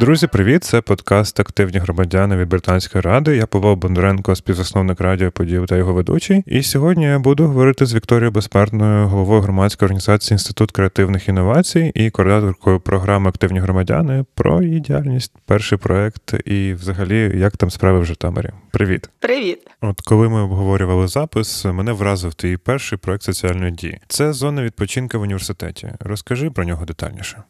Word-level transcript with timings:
Друзі, 0.00 0.26
привіт! 0.26 0.64
Це 0.64 0.80
подкаст 0.80 1.40
Активні 1.40 1.78
громадяни 1.78 2.36
від 2.36 2.48
Британської 2.48 3.02
ради. 3.02 3.36
Я 3.36 3.46
Павло 3.46 3.76
Бондаренко, 3.76 4.36
співзасновник 4.36 5.00
радіо 5.00 5.30
поділ 5.30 5.66
та 5.66 5.76
його 5.76 5.92
ведучий. 5.92 6.42
І 6.46 6.62
сьогодні 6.62 7.04
я 7.04 7.18
буду 7.18 7.46
говорити 7.46 7.86
з 7.86 7.94
Вікторією 7.94 8.30
Безсмертною, 8.30 9.08
головою 9.08 9.40
громадської 9.40 9.86
організації 9.86 10.34
Інститут 10.34 10.70
креативних 10.70 11.28
інновацій 11.28 11.92
і 11.94 12.10
координаторкою 12.10 12.80
програми 12.80 13.28
Активні 13.28 13.60
громадяни 13.60 14.24
про 14.34 14.62
її 14.62 14.80
діяльність, 14.80 15.32
перший 15.46 15.78
проект 15.78 16.34
і, 16.44 16.72
взагалі, 16.72 17.32
як 17.38 17.56
там 17.56 17.70
справи 17.70 18.00
в 18.00 18.04
Житомирі. 18.04 18.50
Привіт, 18.70 19.10
привіт. 19.18 19.58
От 19.80 20.00
коли 20.00 20.28
ми 20.28 20.40
обговорювали 20.40 21.08
запис, 21.08 21.64
мене 21.64 21.92
вразив 21.92 22.34
твій 22.34 22.56
перший 22.56 22.98
проект 22.98 23.22
соціальної 23.22 23.72
дії. 23.72 24.00
Це 24.08 24.32
зона 24.32 24.62
відпочинку 24.62 25.18
в 25.18 25.22
університеті. 25.22 25.88
Розкажи 26.00 26.50
про 26.50 26.64
нього 26.64 26.84
детальніше. 26.84 27.42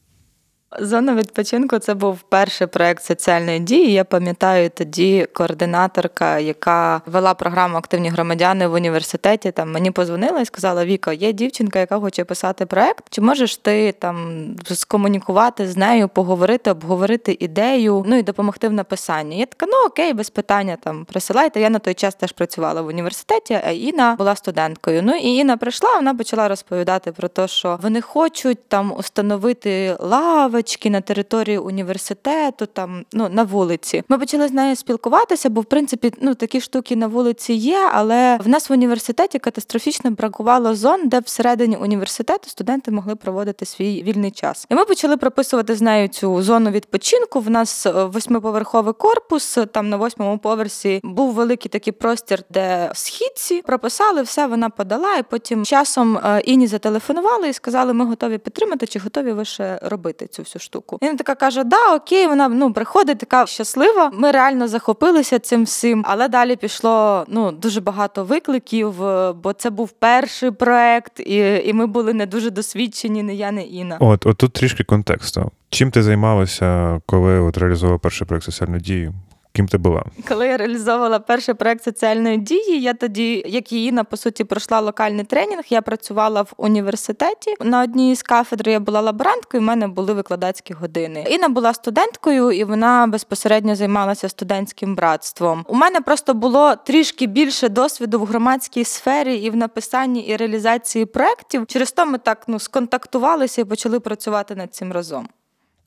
Зона 0.79 1.15
відпочинку 1.15 1.79
це 1.79 1.95
був 1.95 2.21
перший 2.29 2.67
проект 2.67 3.05
соціальної 3.05 3.59
дії. 3.59 3.93
Я 3.93 4.05
пам'ятаю 4.05 4.71
тоді 4.71 5.27
координаторка, 5.33 6.39
яка 6.39 7.03
вела 7.07 7.35
програму 7.35 7.77
Активні 7.77 8.09
громадяни 8.09 8.67
в 8.67 8.73
університеті. 8.73 9.51
Там 9.51 9.73
мені 9.73 9.91
позвонила 9.91 10.41
і 10.41 10.45
сказала: 10.45 10.85
Віка, 10.85 11.13
є 11.13 11.33
дівчинка, 11.33 11.79
яка 11.79 12.01
хоче 12.01 12.25
писати 12.25 12.67
проект. 12.67 13.05
Чи 13.11 13.21
можеш 13.21 13.57
ти 13.57 13.93
там 13.93 14.47
скомунікувати 14.65 15.69
з 15.69 15.77
нею, 15.77 16.09
поговорити, 16.09 16.71
обговорити 16.71 17.37
ідею, 17.41 18.05
ну 18.07 18.17
і 18.19 18.23
допомогти 18.23 18.69
в 18.69 18.73
написанні? 18.73 19.39
Я 19.39 19.47
така, 19.47 19.67
ну 19.67 19.87
окей, 19.87 20.13
без 20.13 20.31
питання 20.31 20.77
там 20.83 21.05
присилайте. 21.05 21.61
Я 21.61 21.71
на 21.71 21.79
той 21.79 21.95
час 21.95 22.15
теж 22.15 22.33
працювала 22.33 22.83
в 22.83 22.87
університеті, 22.87 23.59
а 23.67 23.71
Інна 23.71 24.15
була 24.19 24.37
студенткою. 24.37 25.03
Ну 25.03 25.17
і 25.17 25.29
Інна 25.35 25.57
прийшла, 25.57 25.95
вона 25.95 26.15
почала 26.15 26.49
розповідати 26.49 27.13
про 27.13 27.29
те, 27.29 27.49
що 27.49 27.79
вони 27.83 28.01
хочуть 28.01 28.69
там 28.69 28.93
установити 28.97 29.97
лави 30.01 30.60
лавочки 30.61 30.91
на 30.91 31.01
території 31.01 31.59
університету, 31.59 32.67
там 32.67 33.05
ну 33.13 33.29
на 33.29 33.43
вулиці. 33.43 34.03
Ми 34.09 34.19
почали 34.19 34.49
з 34.49 34.53
нею 34.53 34.77
спілкуватися, 34.77 35.51
бо 35.51 35.61
в 35.61 35.65
принципі 35.65 36.13
ну 36.21 36.35
такі 36.35 36.61
штуки 36.61 36.97
на 36.97 37.07
вулиці 37.07 37.53
є. 37.53 37.91
Але 37.93 38.39
в 38.45 38.49
нас 38.49 38.71
в 38.71 38.73
університеті 38.73 39.39
катастрофічно 39.39 40.11
бракувало 40.11 40.75
зон, 40.75 41.09
де 41.09 41.21
всередині 41.21 41.77
університету 41.77 42.51
студенти 42.51 42.91
могли 42.91 43.17
проводити 43.17 43.65
свій 43.65 44.03
вільний 44.03 44.31
час. 44.31 44.67
І 44.71 44.75
ми 44.75 44.85
почали 44.85 45.17
прописувати 45.17 45.75
з 45.75 45.83
нею 45.83 46.09
цю 46.09 46.43
зону 46.43 46.71
відпочинку. 46.71 47.41
В 47.41 47.51
нас 47.51 47.87
е, 47.87 48.05
восьмиповерховий 48.05 48.95
корпус. 48.95 49.59
Там 49.73 49.89
на 49.89 49.97
восьмому 49.97 50.39
поверсі 50.39 51.01
був 51.05 51.33
великий 51.33 51.69
такий 51.69 51.93
простір, 51.93 52.43
де 52.51 52.91
східці 52.95 53.63
прописали 53.63 54.23
все. 54.23 54.47
Вона 54.47 54.71
подала, 54.71 55.17
і 55.17 55.23
потім 55.23 55.65
часом 55.65 56.17
е, 56.17 56.41
іні 56.45 56.67
зателефонували 56.67 57.49
і 57.49 57.53
сказали, 57.53 57.93
ми 57.93 58.05
готові 58.05 58.39
підтримати, 58.39 58.87
чи 58.87 58.99
готові 58.99 59.33
ви 59.33 59.45
ще 59.45 59.79
робити 59.83 60.27
цю 60.27 60.45
всю 60.51 60.61
штуку. 60.61 60.99
І 61.03 61.05
вона 61.07 61.19
така 61.19 61.35
каже: 61.35 61.65
Да, 61.65 61.95
окей, 61.95 62.27
вона 62.27 62.49
ну 62.49 62.73
приходить, 62.73 63.19
така 63.19 63.47
щаслива. 63.47 64.11
Ми 64.15 64.31
реально 64.31 64.69
захопилися 64.69 65.39
цим 65.39 65.65
всім, 65.65 66.05
але 66.09 66.29
далі 66.29 66.57
пішло 66.57 67.25
ну 67.29 67.53
дуже 67.53 67.81
багато 67.81 68.25
викликів, 68.25 69.05
е, 69.05 69.33
бо 69.33 69.53
це 69.53 69.71
був 69.71 69.91
перший 69.91 70.51
проект, 70.51 71.21
і 71.21 71.63
і 71.65 71.73
ми 71.73 71.87
були 71.87 72.13
не 72.13 72.27
дуже 72.27 72.51
досвідчені, 72.51 73.23
не 73.23 73.35
я, 73.35 73.51
не 73.51 73.63
Іна. 73.63 73.97
От, 74.01 74.27
от 74.27 74.37
тут 74.37 74.53
трішки 74.53 74.85
контексту. 74.85 75.51
Чим 75.71 75.91
ти 75.91 76.03
займалася, 76.03 77.01
коли 77.07 77.41
от 77.41 77.59
реалізував 77.59 78.01
перший 78.01 78.27
проект 78.27 78.45
соціальну 78.45 78.79
дії? 78.79 79.13
Ким 79.53 79.69
ти 79.69 79.79
була? 79.79 80.05
Коли 80.29 80.47
я 80.47 80.57
реалізовувала 80.57 81.19
перший 81.19 81.55
проект 81.55 81.85
соціальної 81.85 82.37
дії, 82.37 82.81
я 82.81 82.95
тоді, 82.95 83.45
як 83.47 83.73
і 83.73 83.85
Інна, 83.85 84.05
по 84.05 84.17
суті, 84.17 84.45
пройшла 84.45 84.81
локальний 84.81 85.25
тренінг. 85.25 85.63
Я 85.71 85.83
працювала 85.83 86.43
в 86.43 86.53
університеті. 86.57 87.55
На 87.61 87.83
одній 87.83 88.15
з 88.15 88.23
кафедр 88.23 88.69
я 88.69 88.81
була 88.81 89.01
лаборанткою, 89.01 89.63
у 89.63 89.67
мене 89.67 89.89
були 89.89 90.13
викладацькі 90.13 90.75
години. 90.75 91.27
Інна 91.31 91.49
була 91.49 91.75
студенткою, 91.75 92.51
і 92.51 92.65
вона 92.65 93.07
безпосередньо 93.07 93.77
займалася 93.77 94.29
студентським 94.29 94.95
братством. 94.97 95.65
У 95.69 95.75
мене 95.75 96.01
просто 96.01 96.35
було 96.35 96.77
трішки 96.77 97.27
більше 97.27 97.69
досвіду 97.69 98.21
в 98.21 98.25
громадській 98.25 98.85
сфері 98.85 99.37
і 99.37 99.51
в 99.51 99.57
написанні 99.57 100.21
і 100.21 100.37
реалізації 100.37 101.07
проєктів. 101.07 101.67
Через 101.67 101.93
то 101.93 102.07
ми 102.07 102.19
так 102.19 102.45
ну 102.47 102.59
сконтактувалися 102.59 103.61
і 103.61 103.65
почали 103.65 104.01
працювати 104.01 104.55
над 104.55 104.75
цим 104.75 104.93
разом. 104.93 105.29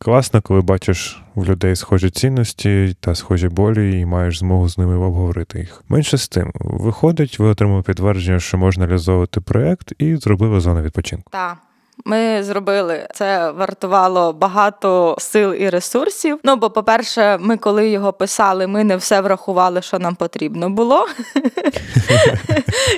Класно, 0.04 0.42
коли 0.42 0.62
бачиш 0.62 1.22
в 1.36 1.46
людей 1.46 1.76
схожі 1.76 2.10
цінності 2.10 2.96
та 3.00 3.16
схожі 3.16 3.50
болі, 3.50 4.00
і 4.00 4.06
маєш 4.06 4.40
змогу 4.40 4.70
з 4.70 4.78
ними 4.78 4.98
обговорити 4.98 5.60
їх. 5.60 5.84
Менше 5.90 6.18
з 6.18 6.28
тим, 6.28 6.52
виходить, 6.56 7.40
ви 7.40 7.48
отримали 7.48 7.82
підтвердження, 7.82 8.40
що 8.40 8.58
можна 8.58 8.86
реалізовувати 8.86 9.42
проект, 9.42 9.94
і 9.98 10.16
зробили 10.16 10.60
зону 10.60 10.82
відпочинку. 10.82 11.32
Так. 11.32 11.58
Ми 12.06 12.44
зробили 12.44 13.08
це 13.14 13.52
вартувало 13.52 14.34
багато 14.34 15.16
сил 15.20 15.54
і 15.54 15.70
ресурсів. 15.70 16.40
Ну 16.44 16.56
бо, 16.56 16.70
по-перше, 16.70 17.38
ми 17.42 17.58
коли 17.58 17.90
його 17.90 18.14
писали, 18.14 18.68
ми 18.68 18.84
не 18.84 18.98
все 18.98 19.22
врахували, 19.22 19.82
що 19.82 20.00
нам 20.00 20.16
потрібно 20.16 20.70
було. 20.70 21.08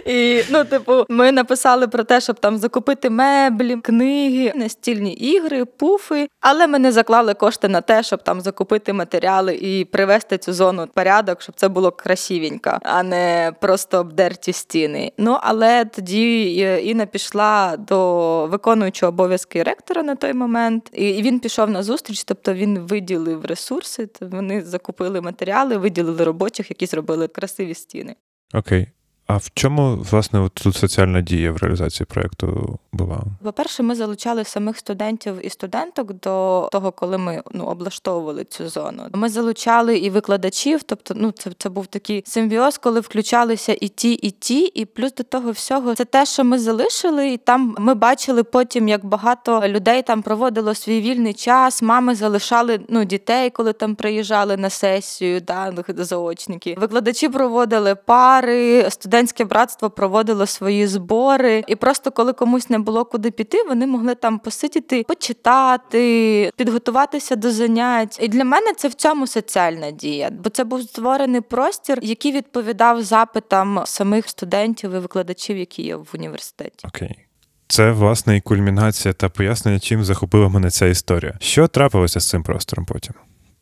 І 0.05 0.43
ну, 0.49 0.63
типу, 0.65 1.05
ми 1.09 1.31
написали 1.31 1.87
про 1.87 2.03
те, 2.03 2.21
щоб 2.21 2.39
там 2.39 2.57
закупити 2.57 3.09
меблі, 3.09 3.75
книги, 3.75 4.51
настільні 4.55 5.13
ігри, 5.13 5.65
пуфи. 5.65 6.27
Але 6.41 6.67
ми 6.67 6.79
не 6.79 6.91
заклали 6.91 7.33
кошти 7.33 7.67
на 7.67 7.81
те, 7.81 8.03
щоб 8.03 8.23
там 8.23 8.41
закупити 8.41 8.93
матеріали 8.93 9.55
і 9.55 9.85
привести 9.85 10.37
цю 10.37 10.53
зону 10.53 10.83
в 10.83 10.87
порядок, 10.87 11.41
щоб 11.41 11.55
це 11.55 11.67
було 11.67 11.91
красивенько, 11.91 12.79
а 12.83 13.03
не 13.03 13.53
просто 13.61 13.97
обдерті 13.97 14.53
стіни. 14.53 15.11
Ну 15.17 15.37
але 15.41 15.85
тоді 15.85 16.57
е, 16.59 16.81
Інна 16.81 17.05
пішла 17.05 17.77
до 17.77 18.47
виконуючого 18.47 18.84
виконуючого 18.85 19.09
обов'язки 19.09 19.63
ректора 19.63 20.03
на 20.03 20.15
той 20.15 20.33
момент, 20.33 20.89
і 20.93 21.21
він 21.21 21.39
пішов 21.39 21.69
на 21.69 21.83
зустріч, 21.83 22.23
тобто 22.23 22.53
він 22.53 22.79
виділив 22.79 23.45
ресурси. 23.45 24.09
Вони 24.21 24.61
закупили 24.61 25.21
матеріали, 25.21 25.77
виділили 25.77 26.23
робочих, 26.23 26.69
які 26.69 26.85
зробили 26.85 27.27
красиві 27.27 27.73
стіни. 27.73 28.15
Окей. 28.53 28.87
А 29.27 29.37
в 29.37 29.49
чому 29.53 29.95
власне 30.11 30.39
от 30.39 30.53
тут 30.53 30.75
соціальна 30.75 31.21
дія 31.21 31.51
в 31.51 31.57
реалізації 31.57 32.07
проєкту 32.09 32.79
була? 32.91 33.21
По-перше, 33.43 33.83
ми 33.83 33.95
залучали 33.95 34.43
самих 34.43 34.77
студентів 34.77 35.45
і 35.45 35.49
студенток 35.49 36.13
до 36.13 36.69
того, 36.71 36.91
коли 36.91 37.17
ми 37.17 37.43
ну 37.51 37.65
облаштовували 37.65 38.43
цю 38.43 38.69
зону. 38.69 39.03
Ми 39.13 39.29
залучали 39.29 39.97
і 39.97 40.09
викладачів, 40.09 40.83
тобто, 40.83 41.13
ну 41.17 41.31
це 41.31 41.51
це 41.57 41.69
був 41.69 41.87
такий 41.87 42.23
симбіоз, 42.25 42.77
коли 42.77 42.99
включалися 42.99 43.77
і 43.81 43.87
ті, 43.87 44.13
і 44.13 44.31
ті, 44.31 44.61
і 44.61 44.85
плюс 44.85 45.13
до 45.13 45.23
того 45.23 45.51
всього, 45.51 45.95
це 45.95 46.05
те, 46.05 46.25
що 46.25 46.43
ми 46.43 46.59
залишили, 46.59 47.29
і 47.29 47.37
там 47.37 47.75
ми 47.79 47.93
бачили 47.93 48.43
потім, 48.43 48.87
як 48.87 49.05
багато 49.05 49.67
людей 49.67 50.01
там 50.01 50.21
проводило 50.21 50.75
свій 50.75 51.01
вільний 51.01 51.33
час. 51.33 51.81
Мами 51.81 52.15
залишали 52.15 52.79
ну 52.89 53.05
дітей, 53.05 53.49
коли 53.49 53.73
там 53.73 53.95
приїжджали 53.95 54.57
на 54.57 54.69
сесію, 54.69 55.41
да, 55.41 55.73
заочники. 55.87 56.75
Викладачі 56.79 57.29
проводили 57.29 57.95
пари, 57.95 58.89
студентське 59.15 59.45
братство 59.45 59.89
проводило 59.89 60.45
свої 60.45 60.87
збори, 60.87 61.63
і 61.67 61.75
просто 61.75 62.11
коли 62.11 62.33
комусь 62.33 62.69
не 62.69 62.79
було 62.79 63.05
куди 63.05 63.31
піти, 63.31 63.63
вони 63.67 63.87
могли 63.87 64.15
там 64.15 64.39
посидіти, 64.39 65.03
почитати, 65.07 66.51
підготуватися 66.57 67.35
до 67.35 67.51
занять. 67.51 68.19
І 68.21 68.27
для 68.27 68.43
мене 68.43 68.73
це 68.77 68.87
в 68.87 68.93
цьому 68.93 69.27
соціальна 69.27 69.91
дія, 69.91 70.29
бо 70.43 70.49
це 70.49 70.63
був 70.63 70.81
створений 70.81 71.41
простір, 71.41 71.99
який 72.01 72.31
відповідав 72.31 73.03
запитам 73.03 73.81
самих 73.85 74.29
студентів 74.29 74.91
і 74.91 74.99
викладачів, 74.99 75.57
які 75.57 75.83
є 75.83 75.95
в 75.95 76.07
університеті. 76.13 76.87
Окей. 76.87 77.15
Це 77.67 77.91
власне 77.91 78.37
і 78.37 78.41
кульмінація 78.41 79.13
та 79.13 79.29
пояснення, 79.29 79.79
чим 79.79 80.03
захопила 80.03 80.49
мене 80.49 80.69
ця 80.69 80.85
історія. 80.85 81.33
Що 81.39 81.67
трапилося 81.67 82.19
з 82.19 82.29
цим 82.29 82.43
простором 82.43 82.85
потім? 82.85 83.13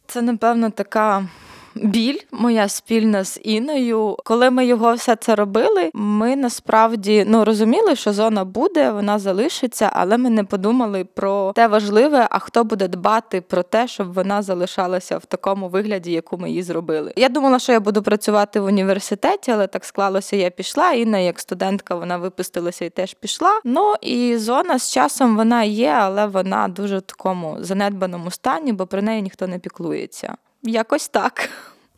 Це 0.07 0.21
напевно 0.21 0.69
така 0.69 1.27
біль 1.75 2.19
моя 2.31 2.67
спільна 2.67 3.23
з 3.23 3.39
Іною. 3.43 4.17
Коли 4.23 4.49
ми 4.49 4.65
його 4.65 4.93
все 4.93 5.15
це 5.15 5.35
робили, 5.35 5.91
ми 5.93 6.35
насправді 6.35 7.25
ну 7.27 7.45
розуміли, 7.45 7.95
що 7.95 8.13
зона 8.13 8.45
буде, 8.45 8.91
вона 8.91 9.19
залишиться, 9.19 9.89
але 9.93 10.17
ми 10.17 10.29
не 10.29 10.43
подумали 10.43 11.05
про 11.05 11.53
те 11.55 11.67
важливе, 11.67 12.27
а 12.31 12.39
хто 12.39 12.63
буде 12.63 12.87
дбати 12.87 13.41
про 13.41 13.63
те, 13.63 13.87
щоб 13.87 14.13
вона 14.13 14.41
залишалася 14.41 15.17
в 15.17 15.25
такому 15.25 15.69
вигляді, 15.69 16.11
яку 16.11 16.37
ми 16.37 16.49
її 16.49 16.63
зробили. 16.63 17.13
Я 17.15 17.29
думала, 17.29 17.59
що 17.59 17.71
я 17.71 17.79
буду 17.79 18.03
працювати 18.03 18.59
в 18.59 18.65
університеті, 18.65 19.51
але 19.51 19.67
так 19.67 19.85
склалося, 19.85 20.35
я 20.35 20.49
пішла. 20.49 20.91
Інна, 20.91 21.17
як 21.17 21.39
студентка, 21.39 21.95
вона 21.95 22.17
випустилася 22.17 22.85
і 22.85 22.89
теж 22.89 23.13
пішла. 23.13 23.59
Ну 23.63 23.93
і 24.01 24.37
зона 24.37 24.79
з 24.79 24.91
часом 24.91 25.37
вона 25.37 25.63
є, 25.63 25.89
але 25.89 26.25
вона 26.25 26.67
дуже 26.67 26.97
в 26.97 27.01
такому 27.01 27.57
занедбаному 27.59 28.31
стані, 28.31 28.73
бо 28.73 28.85
про 28.85 29.01
неї 29.01 29.21
ніхто 29.21 29.47
не 29.47 29.59
піклується. 29.59 30.35
Якось 30.63 31.07
так. 31.07 31.49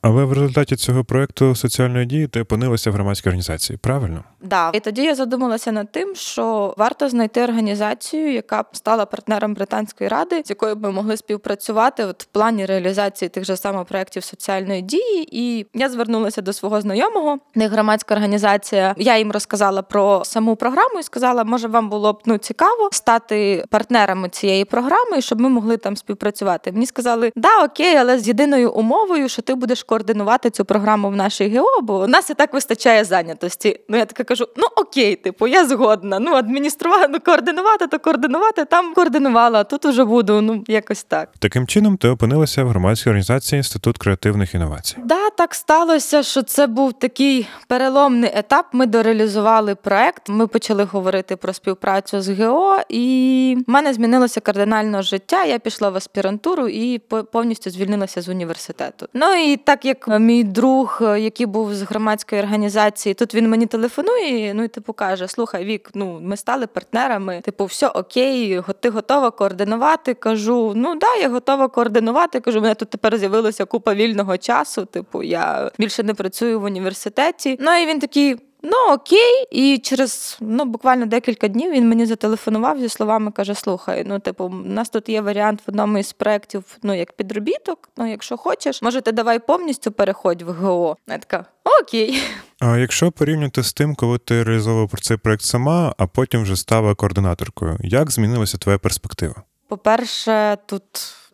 Але 0.02 0.24
в 0.24 0.34
результаті 0.34 0.76
цього 0.76 1.04
проекту 1.04 1.56
соціальної 1.56 2.06
дії 2.06 2.28
ти 2.28 2.42
опинилася 2.42 2.92
в 2.92 2.94
громадській 2.94 3.30
організації, 3.30 3.80
правильно? 3.82 4.24
Да, 4.46 4.72
і 4.74 4.80
тоді 4.80 5.04
я 5.04 5.16
задумалася 5.16 5.72
над 5.72 5.92
тим, 5.92 6.16
що 6.16 6.74
варто 6.78 7.10
знайти 7.10 7.44
організацію, 7.44 8.34
яка 8.34 8.62
б 8.62 8.66
стала 8.72 9.06
партнером 9.06 9.54
британської 9.54 10.08
ради, 10.08 10.42
з 10.46 10.50
якою 10.50 10.76
ми 10.76 10.92
могли 10.92 11.18
співпрацювати 11.18 12.06
от 12.06 12.24
в 12.24 12.26
плані 12.26 12.66
реалізації 12.66 13.30
тих 13.30 13.46
же 13.46 13.58
самих 13.58 13.86
проєктів 13.86 14.24
соціальної 14.24 14.82
дії. 14.82 15.28
І 15.32 15.66
я 15.74 15.90
звернулася 15.90 16.42
до 16.42 16.54
свого 16.54 16.82
знайомого, 16.82 17.38
не 17.56 17.68
громадська 17.68 18.16
організація. 18.16 18.96
Я 18.98 19.18
їм 19.18 19.32
розказала 19.32 19.82
про 19.82 20.26
саму 20.26 20.56
програму 20.56 21.00
і 21.00 21.04
сказала, 21.04 21.44
може 21.44 21.68
вам 21.68 21.90
було 21.90 22.14
б 22.14 22.22
ну 22.26 22.38
цікаво 22.38 22.90
стати 22.92 23.66
партнерами 23.70 24.30
цієї 24.30 24.66
програми, 24.66 25.22
щоб 25.22 25.42
ми 25.42 25.50
могли 25.50 25.78
там 25.78 25.98
співпрацювати. 25.98 26.72
Мені 26.72 26.86
сказали, 26.86 27.32
да, 27.36 27.64
окей, 27.64 27.96
але 27.96 28.20
з 28.20 28.28
єдиною 28.28 28.72
умовою, 28.72 29.30
що 29.30 29.42
ти 29.42 29.56
будеш 29.56 29.84
координувати 29.84 30.50
цю 30.50 30.66
програму 30.66 31.10
в 31.10 31.16
нашій 31.16 31.58
ГО, 31.58 31.82
бо 31.82 32.00
у 32.00 32.08
нас 32.08 32.30
і 32.30 32.34
так 32.34 32.54
вистачає 32.54 33.04
зайнятості. 33.04 33.80
Ну 33.90 33.98
я 33.98 34.06
така 34.06 34.24
кажу: 34.38 34.50
ну 34.58 34.64
окей, 34.76 35.16
типу, 35.16 35.48
я 35.48 35.66
згодна. 35.66 36.20
Ну 36.20 36.34
адмініструвати, 36.34 37.08
ну 37.10 37.20
координувати, 37.20 37.88
то 37.88 38.00
координувати 38.00 38.66
там 38.66 38.94
координувала. 38.94 39.60
а 39.60 39.64
Тут 39.64 39.86
уже 39.86 40.06
буду. 40.06 40.42
Ну 40.42 40.64
якось 40.68 41.04
так. 41.04 41.30
Таким 41.40 41.68
чином, 41.68 41.98
ти 41.98 42.08
опинилася 42.10 42.64
в 42.64 42.68
громадській 42.70 43.10
організації 43.10 43.58
Інститут 43.58 43.98
креативних 43.98 44.56
інновацій. 44.56 44.96
Да, 45.04 45.30
так 45.30 45.56
сталося, 45.56 46.24
що 46.24 46.42
це 46.42 46.68
був 46.68 46.94
такий 46.94 47.48
переломний 47.68 48.32
етап. 48.34 48.66
Ми 48.72 48.86
дореалізували 48.86 49.76
проект. 49.76 50.30
Ми 50.30 50.48
почали 50.48 50.84
говорити 50.84 51.36
про 51.36 51.54
співпрацю 51.54 52.22
з 52.22 52.30
ГО, 52.40 52.78
і 52.90 53.58
в 53.68 53.72
мене 53.72 53.94
змінилося 53.94 54.40
кардинально 54.40 55.02
життя. 55.02 55.44
Я 55.44 55.60
пішла 55.60 55.90
в 55.90 55.96
аспірантуру 55.96 56.68
і 56.68 57.00
по- 57.00 57.24
повністю 57.24 57.70
звільнилася 57.70 58.22
з 58.22 58.30
університету. 58.30 59.08
Ну 59.14 59.34
і 59.34 59.58
так 59.58 59.86
як 59.86 60.08
мій 60.20 60.44
друг, 60.44 61.02
який 61.02 61.46
був 61.46 61.76
з 61.76 61.82
громадської 61.82 62.42
організації, 62.42 63.14
тут 63.16 63.36
він 63.36 63.50
мені 63.50 63.66
телефонує. 63.66 64.25
Ну 64.32 64.64
і 64.64 64.68
типу 64.68 64.94
каже: 64.94 65.28
Слухай, 65.28 65.66
Вік, 65.66 65.90
ну 65.94 66.20
ми 66.22 66.38
стали 66.38 66.68
партнерами. 66.68 67.42
Типу, 67.42 67.66
все 67.66 67.88
окей, 67.88 68.62
ти 68.80 68.90
готова 68.90 69.32
координувати? 69.32 70.14
Кажу, 70.14 70.74
ну 70.76 70.96
да, 70.96 71.16
я 71.16 71.30
готова 71.30 71.68
координувати. 71.68 72.40
Кажу, 72.40 72.62
мене 72.62 72.76
тут 72.76 72.90
тепер 72.90 73.18
з'явилася 73.18 73.66
купа 73.66 73.94
вільного 73.94 74.38
часу. 74.38 74.86
Типу, 74.86 75.24
я 75.24 75.72
більше 75.78 76.04
не 76.04 76.14
працюю 76.14 76.60
в 76.60 76.64
університеті. 76.64 77.58
Ну 77.62 77.72
і 77.82 77.86
він 77.86 78.00
такий. 78.00 78.36
Ну 78.68 78.94
окей, 78.94 79.48
і 79.52 79.78
через 79.78 80.38
ну 80.42 80.66
буквально 80.66 81.06
декілька 81.06 81.48
днів 81.48 81.72
він 81.72 81.90
мені 81.90 82.06
зателефонував 82.06 82.80
зі 82.80 82.90
словами, 82.90 83.32
каже: 83.32 83.56
Слухай, 83.56 84.04
ну 84.08 84.20
типу, 84.20 84.46
у 84.46 84.50
нас 84.50 84.90
тут 84.90 85.10
є 85.10 85.22
варіант 85.22 85.60
в 85.60 85.70
одному 85.70 85.98
із 85.98 86.14
проєктів, 86.14 86.64
ну 86.84 86.94
як 86.94 87.14
підробіток. 87.14 87.90
Ну, 87.98 88.10
якщо 88.10 88.38
хочеш, 88.38 88.82
може, 88.82 89.02
ти 89.02 89.12
давай 89.12 89.40
повністю 89.40 89.92
переходь 89.92 90.42
в 90.42 90.52
ГО. 90.52 90.98
Я 91.08 91.18
така 91.18 91.46
окей. 91.82 92.22
А 92.68 92.78
якщо 92.78 93.12
порівняти 93.12 93.64
з 93.64 93.74
тим, 93.74 93.96
коли 93.96 94.18
ти 94.18 94.44
реалізовував 94.44 94.90
про 94.90 95.02
цей 95.02 95.18
проект 95.18 95.42
сама, 95.42 95.96
а 95.98 96.08
потім 96.08 96.42
вже 96.42 96.56
стала 96.56 96.96
координаторкою, 96.96 97.78
як 97.80 98.12
змінилася 98.12 98.58
твоя 98.58 98.78
перспектива? 98.78 99.36
По-перше, 99.68 100.58
тут 100.66 100.84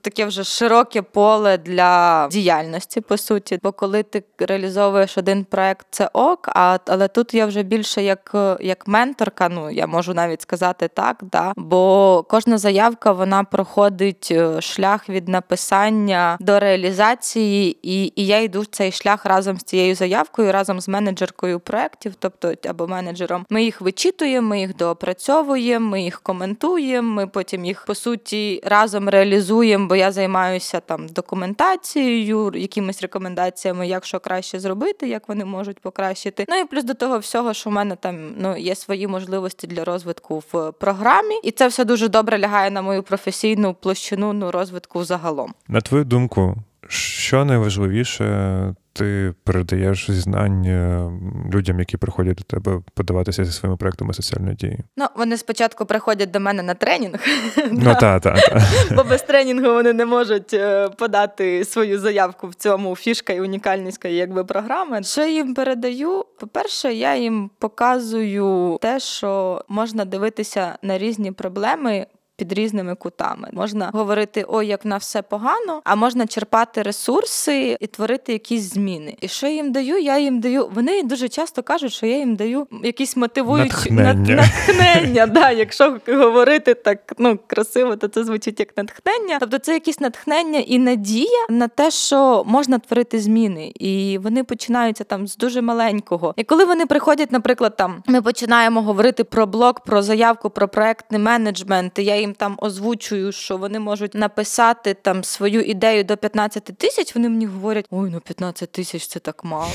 таке 0.02 0.26
вже 0.26 0.44
широке 0.44 1.02
поле 1.02 1.58
для 1.58 2.28
діяльності, 2.32 3.02
по 3.02 3.18
суті. 3.18 3.60
Бо 3.64 3.72
коли 3.72 4.04
ти 4.04 4.24
реалізовуєш 4.40 5.18
один 5.18 5.44
проект, 5.44 5.88
це 5.90 6.10
ок, 6.14 6.50
а 6.56 6.78
але 6.88 7.08
тут 7.08 7.34
я 7.34 7.46
вже 7.46 7.64
більше 7.64 8.04
як, 8.04 8.36
як 8.60 8.88
менторка, 8.88 9.50
ну 9.50 9.72
я 9.72 9.88
можу 9.88 10.14
навіть 10.14 10.42
сказати 10.42 10.88
так, 10.88 11.18
да. 11.32 11.54
бо 11.56 12.26
кожна 12.30 12.58
заявка 12.58 13.12
вона 13.12 13.44
проходить 13.44 14.28
е, 14.32 14.62
шлях 14.62 15.10
від 15.10 15.30
написання 15.30 16.38
до 16.40 16.60
реалізації, 16.60 17.78
і, 17.82 18.14
і 18.16 18.26
я 18.26 18.42
йду 18.42 18.66
цей 18.66 18.92
шлях 18.92 19.26
разом 19.26 19.60
з 19.60 19.64
цією 19.64 19.96
заявкою, 19.96 20.52
разом 20.52 20.82
з 20.82 20.88
менеджеркою 20.88 21.60
проєктів, 21.60 22.14
тобто 22.20 22.54
або 22.70 22.88
менеджером. 22.88 23.46
Ми 23.50 23.64
їх 23.64 23.82
вичитуємо, 23.82 24.48
ми 24.48 24.60
їх 24.60 24.76
доопрацьовуємо, 24.76 25.90
ми 25.90 26.02
їх 26.02 26.22
коментуємо. 26.22 27.12
Ми 27.12 27.28
потім 27.28 27.66
їх 27.66 27.86
по 27.86 27.96
суті 27.96 28.62
разом 28.66 29.10
реалізуємо, 29.10 29.88
бо 29.92 29.96
я 29.96 30.12
займаюся 30.12 30.80
там 30.80 31.08
документацією, 31.08 32.52
якимись 32.56 33.02
рекомендаціями, 33.02 33.88
як 33.88 34.06
що 34.06 34.20
краще 34.20 34.60
зробити, 34.60 35.08
як 35.08 35.30
вони 35.30 35.46
можуть 35.46 35.80
покращити. 35.80 36.46
Ну 36.50 36.56
і 36.56 36.66
плюс 36.66 36.84
до 36.84 36.94
того 36.94 37.20
всього, 37.20 37.54
що 37.54 37.70
в 37.70 37.74
мене 37.74 37.96
там 37.96 38.34
ну 38.38 38.58
є 38.58 38.76
свої 38.76 39.08
можливості 39.08 39.68
для 39.68 39.84
розвитку 39.84 40.44
в 40.52 40.72
програмі, 40.72 41.40
і 41.44 41.52
це 41.52 41.68
все 41.68 41.86
дуже 41.86 42.08
добре 42.08 42.40
лягає 42.40 42.72
на 42.72 42.82
мою 42.82 43.04
професійну 43.04 43.74
площину 43.74 44.34
ну, 44.34 44.52
розвитку 44.52 45.04
загалом. 45.04 45.54
На 45.68 45.82
твою 45.82 46.04
думку, 46.06 46.56
що 46.92 47.46
найважливіше 47.46 48.76
ти 48.94 49.34
передаєш 49.44 50.10
е, 50.10 51.10
людям, 51.54 51.80
які 51.80 51.98
приходять 51.98 52.38
до 52.38 52.44
тебе 52.44 52.82
подаватися 52.94 53.46
зі 53.46 53.52
своїми 53.52 53.78
проектами 53.78 54.14
соціальної 54.14 54.56
дії? 54.56 54.80
Ну 54.98 55.06
вони 55.16 55.38
спочатку 55.38 55.86
приходять 55.86 56.32
до 56.32 56.40
мене 56.40 56.64
на 56.64 56.74
тренінг. 56.74 57.20
Ну 57.72 57.96
та, 58.00 58.20
та, 58.20 58.20
та. 58.20 58.62
Бо 58.96 59.04
без 59.04 59.22
тренінгу 59.22 59.74
вони 59.74 59.94
не 59.94 60.06
можуть 60.06 60.54
е, 60.54 60.90
подати 60.90 61.66
свою 61.66 62.00
заявку 62.00 62.48
в 62.48 62.56
цьому 62.56 62.96
фішка 62.96 63.34
і 63.34 63.42
унікальність 63.42 64.06
якби 64.06 64.44
програми. 64.44 65.04
Що 65.04 65.22
я 65.22 65.32
їм 65.32 65.54
передаю? 65.54 66.26
По-перше, 66.40 66.94
я 66.94 67.16
їм 67.16 67.52
показую 67.60 68.78
те, 68.82 69.00
що 69.00 69.62
можна 69.68 70.06
дивитися 70.06 70.78
на 70.82 70.98
різні 70.98 71.32
проблеми. 71.32 72.06
Під 72.42 72.54
різними 72.54 72.96
кутами 72.96 73.50
можна 73.54 73.90
говорити, 73.94 74.46
ой, 74.48 74.68
як 74.68 74.86
на 74.86 74.98
все 74.98 75.22
погано, 75.22 75.82
а 75.84 75.96
можна 75.96 76.28
черпати 76.28 76.82
ресурси 76.82 77.78
і 77.80 77.88
творити 77.88 78.34
якісь 78.34 78.62
зміни. 78.74 79.16
І 79.22 79.28
що 79.28 79.48
я 79.48 79.54
їм 79.54 79.72
даю? 79.72 79.98
Я 79.98 80.20
їм 80.20 80.40
даю. 80.40 80.70
Вони 80.74 81.04
дуже 81.04 81.30
часто 81.30 81.64
кажуть, 81.64 81.94
що 81.94 82.06
я 82.06 82.18
їм 82.18 82.36
даю 82.36 82.68
якісь 82.84 83.18
мотивуючі 83.18 83.92
Натхнення. 83.92 84.36
натхнення. 84.36 85.28
Да, 85.28 85.52
якщо 85.52 85.98
говорити 86.08 86.74
так 86.74 87.14
ну 87.18 87.40
красиво, 87.48 87.96
то 87.96 88.08
це 88.08 88.24
звучить 88.24 88.60
як 88.60 88.78
натхнення. 88.78 89.38
Тобто 89.40 89.58
це 89.58 89.74
якесь 89.74 90.00
натхнення 90.00 90.60
і 90.60 90.80
надія 90.80 91.46
на 91.50 91.68
те, 91.68 91.92
що 91.92 92.44
можна 92.48 92.80
творити 92.80 93.20
зміни, 93.20 93.72
і 93.76 94.18
вони 94.18 94.44
починаються 94.44 95.04
там 95.04 95.28
з 95.28 95.38
дуже 95.38 95.62
маленького. 95.62 96.34
І 96.38 96.44
коли 96.44 96.66
вони 96.66 96.86
приходять, 96.86 97.32
наприклад, 97.32 97.76
там 97.78 98.04
ми 98.08 98.22
починаємо 98.22 98.82
говорити 98.82 99.24
про 99.24 99.48
блок, 99.48 99.80
про 99.80 100.02
заявку, 100.02 100.50
про 100.50 100.68
проектний 100.68 101.22
менеджмент. 101.22 102.00
і 102.00 102.04
Я 102.04 102.16
їм 102.20 102.31
там 102.34 102.58
озвучую, 102.62 103.32
що 103.32 103.58
вони 103.58 103.80
можуть 103.80 104.16
написати 104.16 104.94
там 104.94 105.24
свою 105.24 105.62
ідею 105.62 106.04
до 106.04 106.18
15 106.18 106.64
тисяч. 106.64 107.16
Вони 107.16 107.30
мені 107.30 107.46
говорять: 107.46 107.86
ой, 107.92 108.10
ну 108.10 108.20
15 108.20 108.72
тисяч 108.72 109.08
це 109.08 109.20
так 109.20 109.44
мало. 109.44 109.72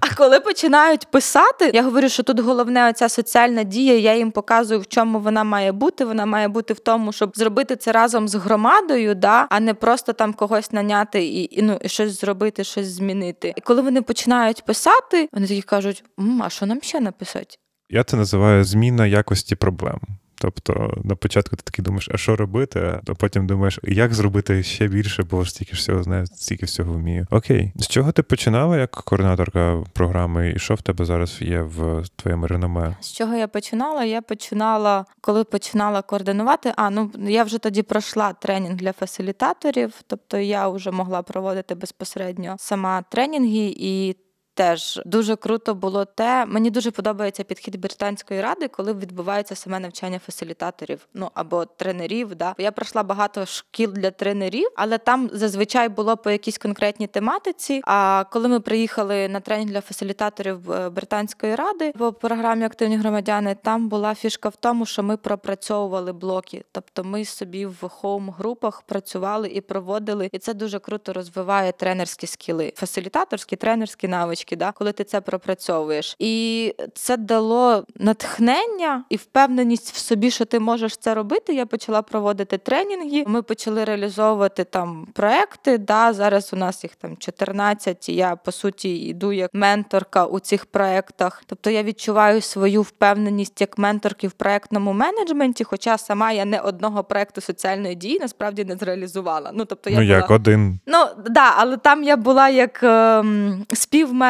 А 0.00 0.14
коли 0.16 0.40
починають 0.40 1.06
писати, 1.10 1.70
я 1.74 1.82
говорю, 1.82 2.08
що 2.08 2.22
тут 2.22 2.40
головне 2.40 2.88
оця 2.90 3.08
соціальна 3.08 3.62
дія. 3.62 3.98
Я 3.98 4.16
їм 4.16 4.30
показую, 4.30 4.80
в 4.80 4.86
чому 4.86 5.20
вона 5.20 5.44
має 5.44 5.72
бути. 5.72 6.04
Вона 6.04 6.26
має 6.26 6.48
бути 6.48 6.74
в 6.74 6.78
тому, 6.80 7.12
щоб 7.12 7.32
зробити 7.34 7.76
це 7.76 7.92
разом 7.92 8.28
з 8.28 8.34
громадою, 8.34 9.14
да, 9.14 9.46
а 9.50 9.60
не 9.60 9.74
просто 9.74 10.12
там 10.12 10.32
когось 10.32 10.72
наняти 10.72 11.24
і, 11.24 11.58
і 11.58 11.62
ну 11.62 11.78
і 11.82 11.88
щось 11.88 12.20
зробити, 12.20 12.64
щось 12.64 12.86
змінити. 12.86 13.54
І 13.56 13.60
коли 13.60 13.82
вони 13.82 14.02
починають 14.02 14.64
писати, 14.64 15.28
вони 15.32 15.46
такі 15.46 15.62
кажуть: 15.62 16.04
«М, 16.20 16.42
а 16.42 16.50
що 16.50 16.66
нам 16.66 16.82
ще 16.82 17.00
написати? 17.00 17.56
Я 17.90 18.04
це 18.04 18.16
називаю 18.16 18.64
зміна 18.64 19.06
якості 19.06 19.56
проблем. 19.56 20.00
Тобто 20.42 20.94
на 21.04 21.16
початку 21.16 21.56
ти 21.56 21.62
такий 21.62 21.84
думаєш, 21.84 22.08
а 22.14 22.16
що 22.16 22.36
робити? 22.36 23.00
А 23.08 23.14
потім 23.14 23.46
думаєш, 23.46 23.78
як 23.82 24.14
зробити 24.14 24.62
ще 24.62 24.88
більше, 24.88 25.22
бо 25.22 25.46
стільки 25.46 25.72
всього 25.72 26.02
знаю, 26.02 26.26
стільки 26.26 26.66
всього 26.66 26.92
вмію. 26.92 27.26
Окей, 27.30 27.72
з 27.76 27.86
чого 27.86 28.12
ти 28.12 28.22
починала 28.22 28.78
як 28.78 28.90
координаторка 28.90 29.84
програми, 29.92 30.52
і 30.56 30.58
що 30.58 30.74
в 30.74 30.82
тебе 30.82 31.04
зараз 31.04 31.36
є 31.40 31.62
в 31.62 32.02
твоєму 32.16 32.46
реноме? 32.46 32.96
З 33.00 33.12
чого 33.12 33.34
я 33.34 33.48
починала? 33.48 34.04
Я 34.04 34.22
починала, 34.22 35.04
коли 35.20 35.44
починала 35.44 36.02
координувати. 36.02 36.72
А 36.76 36.90
ну 36.90 37.10
я 37.18 37.44
вже 37.44 37.58
тоді 37.58 37.82
пройшла 37.82 38.32
тренінг 38.32 38.76
для 38.76 38.92
фасилітаторів, 38.92 39.94
тобто 40.06 40.38
я 40.38 40.68
вже 40.68 40.90
могла 40.90 41.22
проводити 41.22 41.74
безпосередньо 41.74 42.56
сама 42.58 43.02
тренінги 43.10 43.74
і. 43.76 44.16
Теж 44.54 45.00
дуже 45.06 45.36
круто 45.36 45.74
було 45.74 46.04
те. 46.04 46.46
Мені 46.46 46.70
дуже 46.70 46.90
подобається 46.90 47.44
підхід 47.44 47.80
британської 47.80 48.40
ради, 48.40 48.68
коли 48.68 48.92
відбувається 48.92 49.54
саме 49.54 49.80
навчання 49.80 50.18
фасилітаторів, 50.18 51.08
ну 51.14 51.30
або 51.34 51.64
тренерів. 51.64 52.34
Да. 52.34 52.54
Я 52.58 52.72
пройшла 52.72 53.02
багато 53.02 53.46
шкіл 53.46 53.92
для 53.92 54.10
тренерів, 54.10 54.68
але 54.76 54.98
там 54.98 55.30
зазвичай 55.32 55.88
було 55.88 56.16
по 56.16 56.30
якійсь 56.30 56.58
конкретній 56.58 57.06
тематиці. 57.06 57.80
А 57.84 58.24
коли 58.30 58.48
ми 58.48 58.60
приїхали 58.60 59.28
на 59.28 59.40
тренінг 59.40 59.70
для 59.70 59.80
фасилітаторів 59.80 60.72
е, 60.72 60.90
британської 60.90 61.54
ради 61.54 61.92
по 61.98 62.12
програмі 62.12 62.64
Активні 62.64 62.96
громадяни, 62.96 63.56
там 63.62 63.88
була 63.88 64.14
фішка 64.14 64.48
в 64.48 64.56
тому, 64.56 64.86
що 64.86 65.02
ми 65.02 65.16
пропрацьовували 65.16 66.12
блоки. 66.12 66.64
Тобто 66.72 67.04
ми 67.04 67.24
собі 67.24 67.66
в 67.66 67.88
хоум-групах 67.88 68.82
працювали 68.86 69.48
і 69.48 69.60
проводили, 69.60 70.28
і 70.32 70.38
це 70.38 70.54
дуже 70.54 70.78
круто 70.78 71.12
розвиває 71.12 71.72
тренерські 71.72 72.26
скіли, 72.26 72.72
фасилітаторські, 72.76 73.56
тренерські 73.56 74.08
навички. 74.08 74.41
Навички, 74.42 74.56
да, 74.56 74.72
коли 74.72 74.92
ти 74.92 75.04
це 75.04 75.20
пропрацьовуєш. 75.20 76.16
І 76.18 76.74
це 76.94 77.16
дало 77.16 77.84
натхнення 77.96 79.04
і 79.10 79.16
впевненість 79.16 79.92
в 79.92 79.96
собі, 79.96 80.30
що 80.30 80.44
ти 80.44 80.60
можеш 80.60 80.96
це 80.96 81.14
робити. 81.14 81.54
Я 81.54 81.66
почала 81.66 82.02
проводити 82.02 82.58
тренінги. 82.58 83.24
Ми 83.26 83.42
почали 83.42 83.84
реалізовувати 83.84 84.64
там 84.64 85.08
проекти. 85.14 85.78
Да, 85.78 86.12
Зараз 86.12 86.52
у 86.52 86.56
нас 86.56 86.84
їх 86.84 86.96
там 86.96 87.16
14, 87.16 88.08
і 88.08 88.14
я 88.14 88.36
по 88.36 88.52
суті 88.52 88.96
йду 88.96 89.32
як 89.32 89.50
менторка 89.52 90.26
у 90.26 90.38
цих 90.38 90.66
проектах. 90.66 91.42
Тобто 91.46 91.70
я 91.70 91.82
відчуваю 91.82 92.40
свою 92.40 92.82
впевненість 92.82 93.60
як 93.60 93.78
менторки 93.78 94.28
в 94.28 94.32
проектному 94.32 94.92
менеджменті, 94.92 95.64
хоча 95.64 95.98
сама 95.98 96.32
я 96.32 96.44
не 96.44 96.60
одного 96.60 97.04
проекту 97.04 97.40
соціальної 97.40 97.94
дії 97.94 98.18
насправді 98.20 98.64
не 98.64 98.76
зреалізувала. 98.76 99.50
Ну 99.54 99.64
тобто 99.64 99.90
я 99.90 99.96
ну 99.96 100.02
була... 100.02 100.16
як 100.16 100.30
один. 100.30 100.80
Ну 100.86 100.98
да, 101.30 101.54
але 101.56 101.76
там 101.76 102.04
я 102.04 102.16
була 102.16 102.48
як 102.48 102.82
ем, 102.82 103.66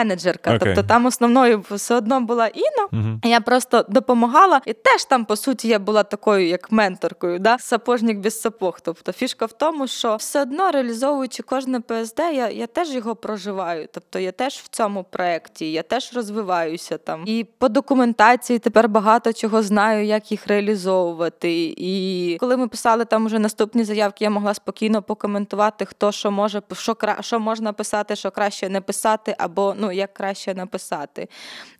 співменеджерка. 0.02 0.56
Окей. 0.56 0.58
Тобто 0.58 0.88
там 0.88 1.06
основною 1.06 1.64
все 1.70 1.94
одно 1.94 2.20
була 2.20 2.46
Інна. 2.46 2.88
Угу. 2.92 3.20
Я 3.24 3.40
просто 3.40 3.84
допомагала, 3.88 4.60
і 4.66 4.72
теж 4.72 5.04
там, 5.04 5.24
по 5.24 5.36
суті, 5.36 5.68
я 5.68 5.78
була 5.78 6.02
такою, 6.02 6.46
як 6.46 6.72
менторкою, 6.72 7.38
да? 7.38 7.58
сапожник 7.58 8.18
без 8.18 8.40
сапог. 8.40 8.80
Тобто 8.80 9.12
фішка 9.12 9.46
в 9.46 9.52
тому, 9.52 9.86
що 9.86 10.16
все 10.16 10.42
одно 10.42 10.70
реалізовуючи 10.70 11.42
кожне 11.42 11.80
ПСД, 11.80 12.18
я, 12.18 12.50
я 12.50 12.66
теж 12.66 12.94
його 12.94 13.16
проживаю. 13.16 13.88
Тобто 13.92 14.18
я 14.18 14.32
теж 14.32 14.54
в 14.54 14.68
цьому 14.68 15.04
проєкті, 15.04 15.72
я 15.72 15.82
теж 15.82 16.12
розвиваюся 16.14 16.98
там. 16.98 17.22
І 17.26 17.46
по 17.58 17.68
документації 17.68 18.58
тепер 18.58 18.88
багато 18.88 19.32
чого 19.32 19.62
знаю, 19.62 20.06
як 20.06 20.30
їх 20.30 20.46
реалізовувати. 20.46 21.74
І 21.76 22.36
коли 22.40 22.56
ми 22.56 22.68
писали 22.68 23.04
там 23.04 23.26
уже 23.26 23.38
наступні 23.38 23.84
заявки, 23.84 24.24
я 24.24 24.30
могла 24.30 24.54
спокійно 24.54 25.02
покоментувати, 25.02 25.84
хто 25.84 26.12
що 26.12 26.30
може, 26.30 26.62
що, 26.72 26.96
що 27.20 27.40
можна 27.40 27.72
писати, 27.72 28.16
що 28.16 28.30
краще 28.30 28.68
не 28.68 28.80
писати, 28.80 29.34
або 29.38 29.74
ну 29.78 29.91
як 29.92 30.14
краще 30.14 30.54
написати. 30.54 31.28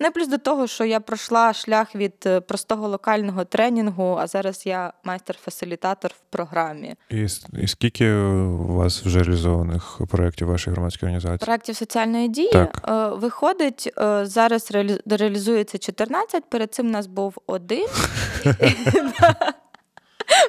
Ну 0.01 0.07
і 0.07 0.11
плюс 0.11 0.29
до 0.29 0.39
того, 0.39 0.67
що 0.67 0.85
я 0.85 1.01
пройшла 1.01 1.53
шлях 1.53 1.95
від 1.95 2.15
е, 2.27 2.41
простого 2.41 2.89
локального 2.89 3.45
тренінгу, 3.45 4.17
а 4.21 4.27
зараз 4.27 4.67
я 4.67 4.93
майстер-фасилітатор 5.05 6.11
в 6.11 6.21
програмі. 6.31 6.95
І, 7.11 7.27
і 7.63 7.67
скільки 7.69 8.13
у 8.13 8.75
вас 8.75 9.03
вже 9.05 9.23
реалізованих 9.23 10.01
проєктів 10.11 10.49
вашої 10.49 10.75
громадської 10.75 11.09
організації? 11.09 11.39
Проєктів 11.47 11.77
соціальної 11.77 12.29
дії 12.29 12.53
Так. 12.53 12.89
е, 12.89 13.17
виходить, 13.19 13.93
е, 13.99 14.27
зараз 14.27 14.71
реалі- 14.73 15.01
реалізується 15.17 15.79
14, 15.79 16.45
перед 16.51 16.75
цим 16.75 16.87
у 16.87 16.91
нас 16.91 17.07
був 17.07 17.39
один. 17.47 17.87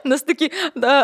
У 0.05 0.09
нас 0.09 0.21
такі 0.21 0.51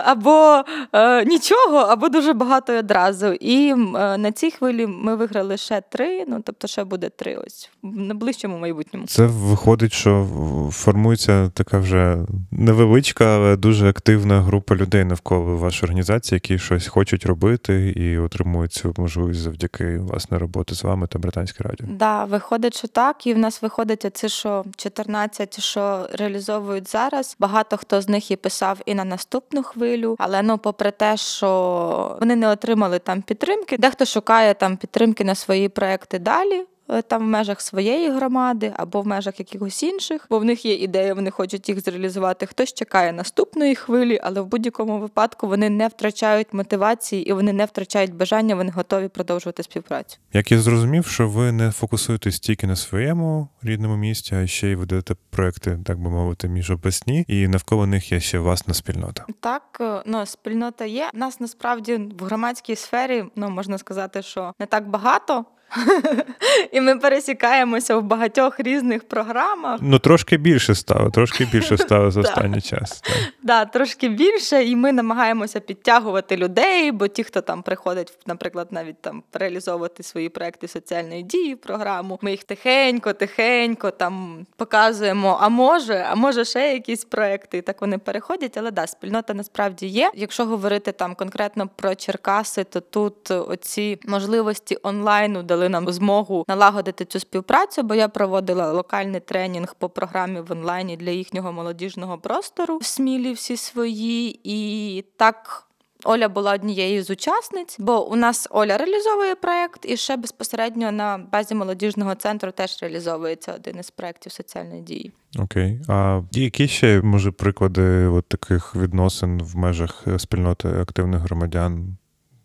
або 0.06 0.64
е, 0.94 1.26
нічого, 1.26 1.78
або 1.78 2.10
дуже 2.10 2.34
багато 2.34 2.74
одразу. 2.78 3.28
І 3.28 3.70
е, 3.70 3.76
на 4.18 4.32
цій 4.32 4.52
хвилі 4.52 4.88
ми 4.88 5.16
виграли 5.16 5.58
ще 5.58 5.82
три, 5.90 6.26
ну 6.28 6.42
тобто 6.46 6.68
ще 6.68 6.84
буде 6.84 7.10
три 7.10 7.36
ось 7.36 7.70
в 7.84 7.98
найближчому 7.98 8.58
майбутньому. 8.58 9.06
Це 9.08 9.26
виходить, 9.26 9.94
що 9.94 10.28
формується 10.72 11.50
така 11.54 11.80
вже 11.80 12.18
невеличка, 12.52 13.26
але 13.26 13.56
дуже 13.56 13.90
активна 13.90 14.42
група 14.42 14.76
людей 14.76 15.04
навколо 15.04 15.58
вашої 15.58 15.88
організації, 15.88 16.36
які 16.36 16.60
щось 16.60 16.88
хочуть 16.88 17.26
робити 17.26 17.90
і 17.90 18.18
отримують 18.18 18.74
цю 18.74 18.94
можливість 18.98 19.40
завдяки 19.40 19.98
власне 19.98 20.40
роботи 20.40 20.76
з 20.76 20.84
вами 20.84 21.08
та 21.08 21.20
британське 21.20 21.64
радіо. 21.64 21.88
Да, 21.90 22.26
виходить, 22.26 22.78
що 22.78 22.88
так, 22.88 23.28
і 23.28 23.34
в 23.34 23.38
нас 23.38 23.62
виходить 23.62 24.06
оце, 24.06 24.30
що 24.30 24.66
14, 24.76 25.60
що 25.60 26.08
реалізовують 26.14 26.92
зараз. 26.92 27.36
Багато 27.40 27.78
хто 27.78 28.02
з 28.02 28.10
них 28.10 28.32
і 28.32 28.36
писав 28.36 28.69
і 28.86 28.96
на 28.96 29.06
наступну 29.06 29.64
хвилю. 29.64 30.16
Але 30.20 30.42
ну, 30.42 30.58
попри 30.58 30.92
те, 30.92 31.18
що 31.18 32.18
вони 32.20 32.36
не 32.36 32.50
отримали 32.50 33.00
там 33.00 33.22
підтримки, 33.22 33.78
дехто 33.78 34.06
шукає 34.06 34.54
там 34.54 34.78
підтримки 34.78 35.24
на 35.24 35.36
свої 35.36 35.70
проекти 35.70 36.20
далі. 36.20 36.66
Е, 36.90 37.02
Там 37.02 37.22
в 37.22 37.28
межах 37.28 37.62
своєї 37.62 38.10
громади 38.10 38.74
або 38.78 39.02
в 39.02 39.08
межах 39.08 39.40
якихось 39.40 39.84
інших, 39.84 40.28
бо 40.30 40.40
в 40.40 40.46
них 40.46 40.66
є 40.66 40.74
ідея, 40.74 41.14
вони 41.14 41.32
хочуть 41.32 41.70
їх 41.70 41.80
зреалізувати. 41.80 42.46
Хтось 42.46 42.74
чекає 42.74 43.12
наступної 43.14 43.76
хвилі, 43.76 44.20
але 44.24 44.42
в 44.42 44.46
будь-якому 44.46 45.00
випадку 45.00 45.48
вони 45.48 45.70
не 45.70 45.88
втрачають 45.88 46.54
мотивації 46.54 47.30
і 47.30 47.34
вони 47.34 47.54
не 47.54 47.66
втрачають 47.66 48.14
бажання, 48.14 48.56
вони 48.56 48.72
готові 48.72 49.08
продовжувати 49.08 49.64
співпрацю. 49.64 50.18
Як 50.34 50.52
я 50.52 50.60
зрозумів, 50.60 51.06
що 51.06 51.28
ви 51.30 51.52
не 51.52 51.72
фокусуєтесь 51.72 52.40
тільки 52.40 52.68
на 52.68 52.76
своєму 52.76 53.48
рідному 53.64 53.98
місті, 53.98 54.36
а 54.36 54.48
ще 54.48 54.68
й 54.68 54.76
ведете 54.76 55.16
проекти, 55.30 55.80
так 55.86 56.00
би 56.00 56.10
мовити, 56.10 56.48
міжобласні, 56.48 57.26
і 57.28 57.48
навколо 57.48 57.88
них 57.88 58.12
є 58.12 58.20
ще 58.20 58.40
власна 58.40 58.74
спільнота. 58.74 59.26
Так, 59.40 59.78
е, 59.82 60.02
ну 60.06 60.26
спільнота 60.26 60.86
є. 60.86 61.10
Нас 61.14 61.40
насправді 61.40 61.96
в 62.20 62.24
громадській 62.24 62.76
сфері, 62.76 63.24
ну 63.36 63.50
можна 63.50 63.78
сказати, 63.78 64.22
що 64.22 64.54
не 64.60 64.66
так 64.66 64.90
багато. 64.90 65.46
І 66.72 66.82
ми 66.82 66.96
пересікаємося 66.96 67.98
в 67.98 68.04
багатьох 68.04 68.60
різних 68.60 69.04
програмах. 69.04 69.80
Ну 69.82 70.00
трошки 70.00 70.38
більше 70.38 70.76
стало, 70.76 71.10
трошки 71.10 71.46
більше 71.46 71.78
стало 71.78 72.12
за 72.12 72.22
останній 72.22 72.62
час. 72.62 73.02
Так. 73.02 73.14
Да, 73.44 73.66
трошки 73.66 74.10
більше, 74.10 74.64
і 74.64 74.76
ми 74.76 74.92
намагаємося 74.92 75.60
підтягувати 75.60 76.38
людей, 76.38 76.92
бо 76.92 77.08
ті, 77.08 77.24
хто 77.24 77.42
там 77.42 77.62
приходять, 77.62 78.14
наприклад, 78.26 78.68
навіть 78.72 79.02
там 79.02 79.24
реалізовувати 79.34 80.04
свої 80.04 80.30
проекти 80.30 80.68
соціальної 80.68 81.24
дії 81.24 81.56
програму, 81.56 82.20
ми 82.22 82.32
їх 82.32 82.44
тихенько, 82.44 83.14
тихенько 83.14 83.92
там 83.92 84.46
показуємо. 84.56 85.38
А 85.42 85.50
може, 85.50 86.06
а 86.12 86.16
може 86.16 86.46
ще 86.46 86.74
якісь 86.74 87.06
проекти, 87.06 87.58
і 87.58 87.62
так 87.62 87.82
вони 87.82 87.98
переходять. 87.98 88.58
Але 88.58 88.72
да, 88.72 88.88
спільнота 88.88 89.34
насправді 89.34 89.88
є. 89.88 90.12
Якщо 90.16 90.46
говорити 90.46 90.92
там 90.92 91.16
конкретно 91.16 91.70
про 91.76 91.96
Черкаси, 91.96 92.64
то 92.64 92.80
тут 92.80 93.32
оці 93.32 94.00
можливості 94.06 94.78
онлайну 94.84 95.44
дали 95.44 95.59
нам 95.68 95.92
змогу 95.92 96.46
налагодити 96.48 97.06
цю 97.06 97.20
співпрацю, 97.20 97.84
бо 97.84 97.96
я 97.96 98.08
проводила 98.08 98.72
локальний 98.72 99.20
тренінг 99.20 99.76
по 99.76 99.90
програмі 99.90 100.40
в 100.40 100.52
онлайні 100.52 100.98
для 100.98 101.12
їхнього 101.12 101.52
молодіжного 101.52 102.18
простору 102.18 102.78
в 102.78 102.86
Смілі 102.86 103.34
всі 103.34 103.58
свої, 103.58 104.40
і 104.44 105.02
так. 105.18 105.66
Оля 106.04 106.30
була 106.30 106.54
однією 106.54 107.04
з 107.04 107.10
учасниць, 107.10 107.76
бо 107.80 108.12
у 108.12 108.16
нас 108.16 108.48
Оля 108.52 108.78
реалізовує 108.78 109.36
проект, 109.36 109.86
і 109.86 109.98
ще 109.98 110.18
безпосередньо 110.18 110.92
на 110.92 111.18
базі 111.32 111.56
молодіжного 111.56 112.16
центру 112.16 112.52
теж 112.52 112.78
реалізовується 112.82 113.54
один 113.54 113.80
із 113.80 113.92
проєктів 113.92 114.32
соціальної 114.32 114.82
дії. 114.82 115.12
Окей. 115.40 115.82
А 115.88 116.22
які 116.32 116.68
ще 116.68 117.02
може 117.02 117.32
приклади 117.32 118.06
от 118.06 118.28
таких 118.28 118.76
відносин 118.76 119.42
в 119.44 119.56
межах 119.56 120.08
спільноти 120.18 120.68
активних 120.68 121.22
громадян, 121.22 121.98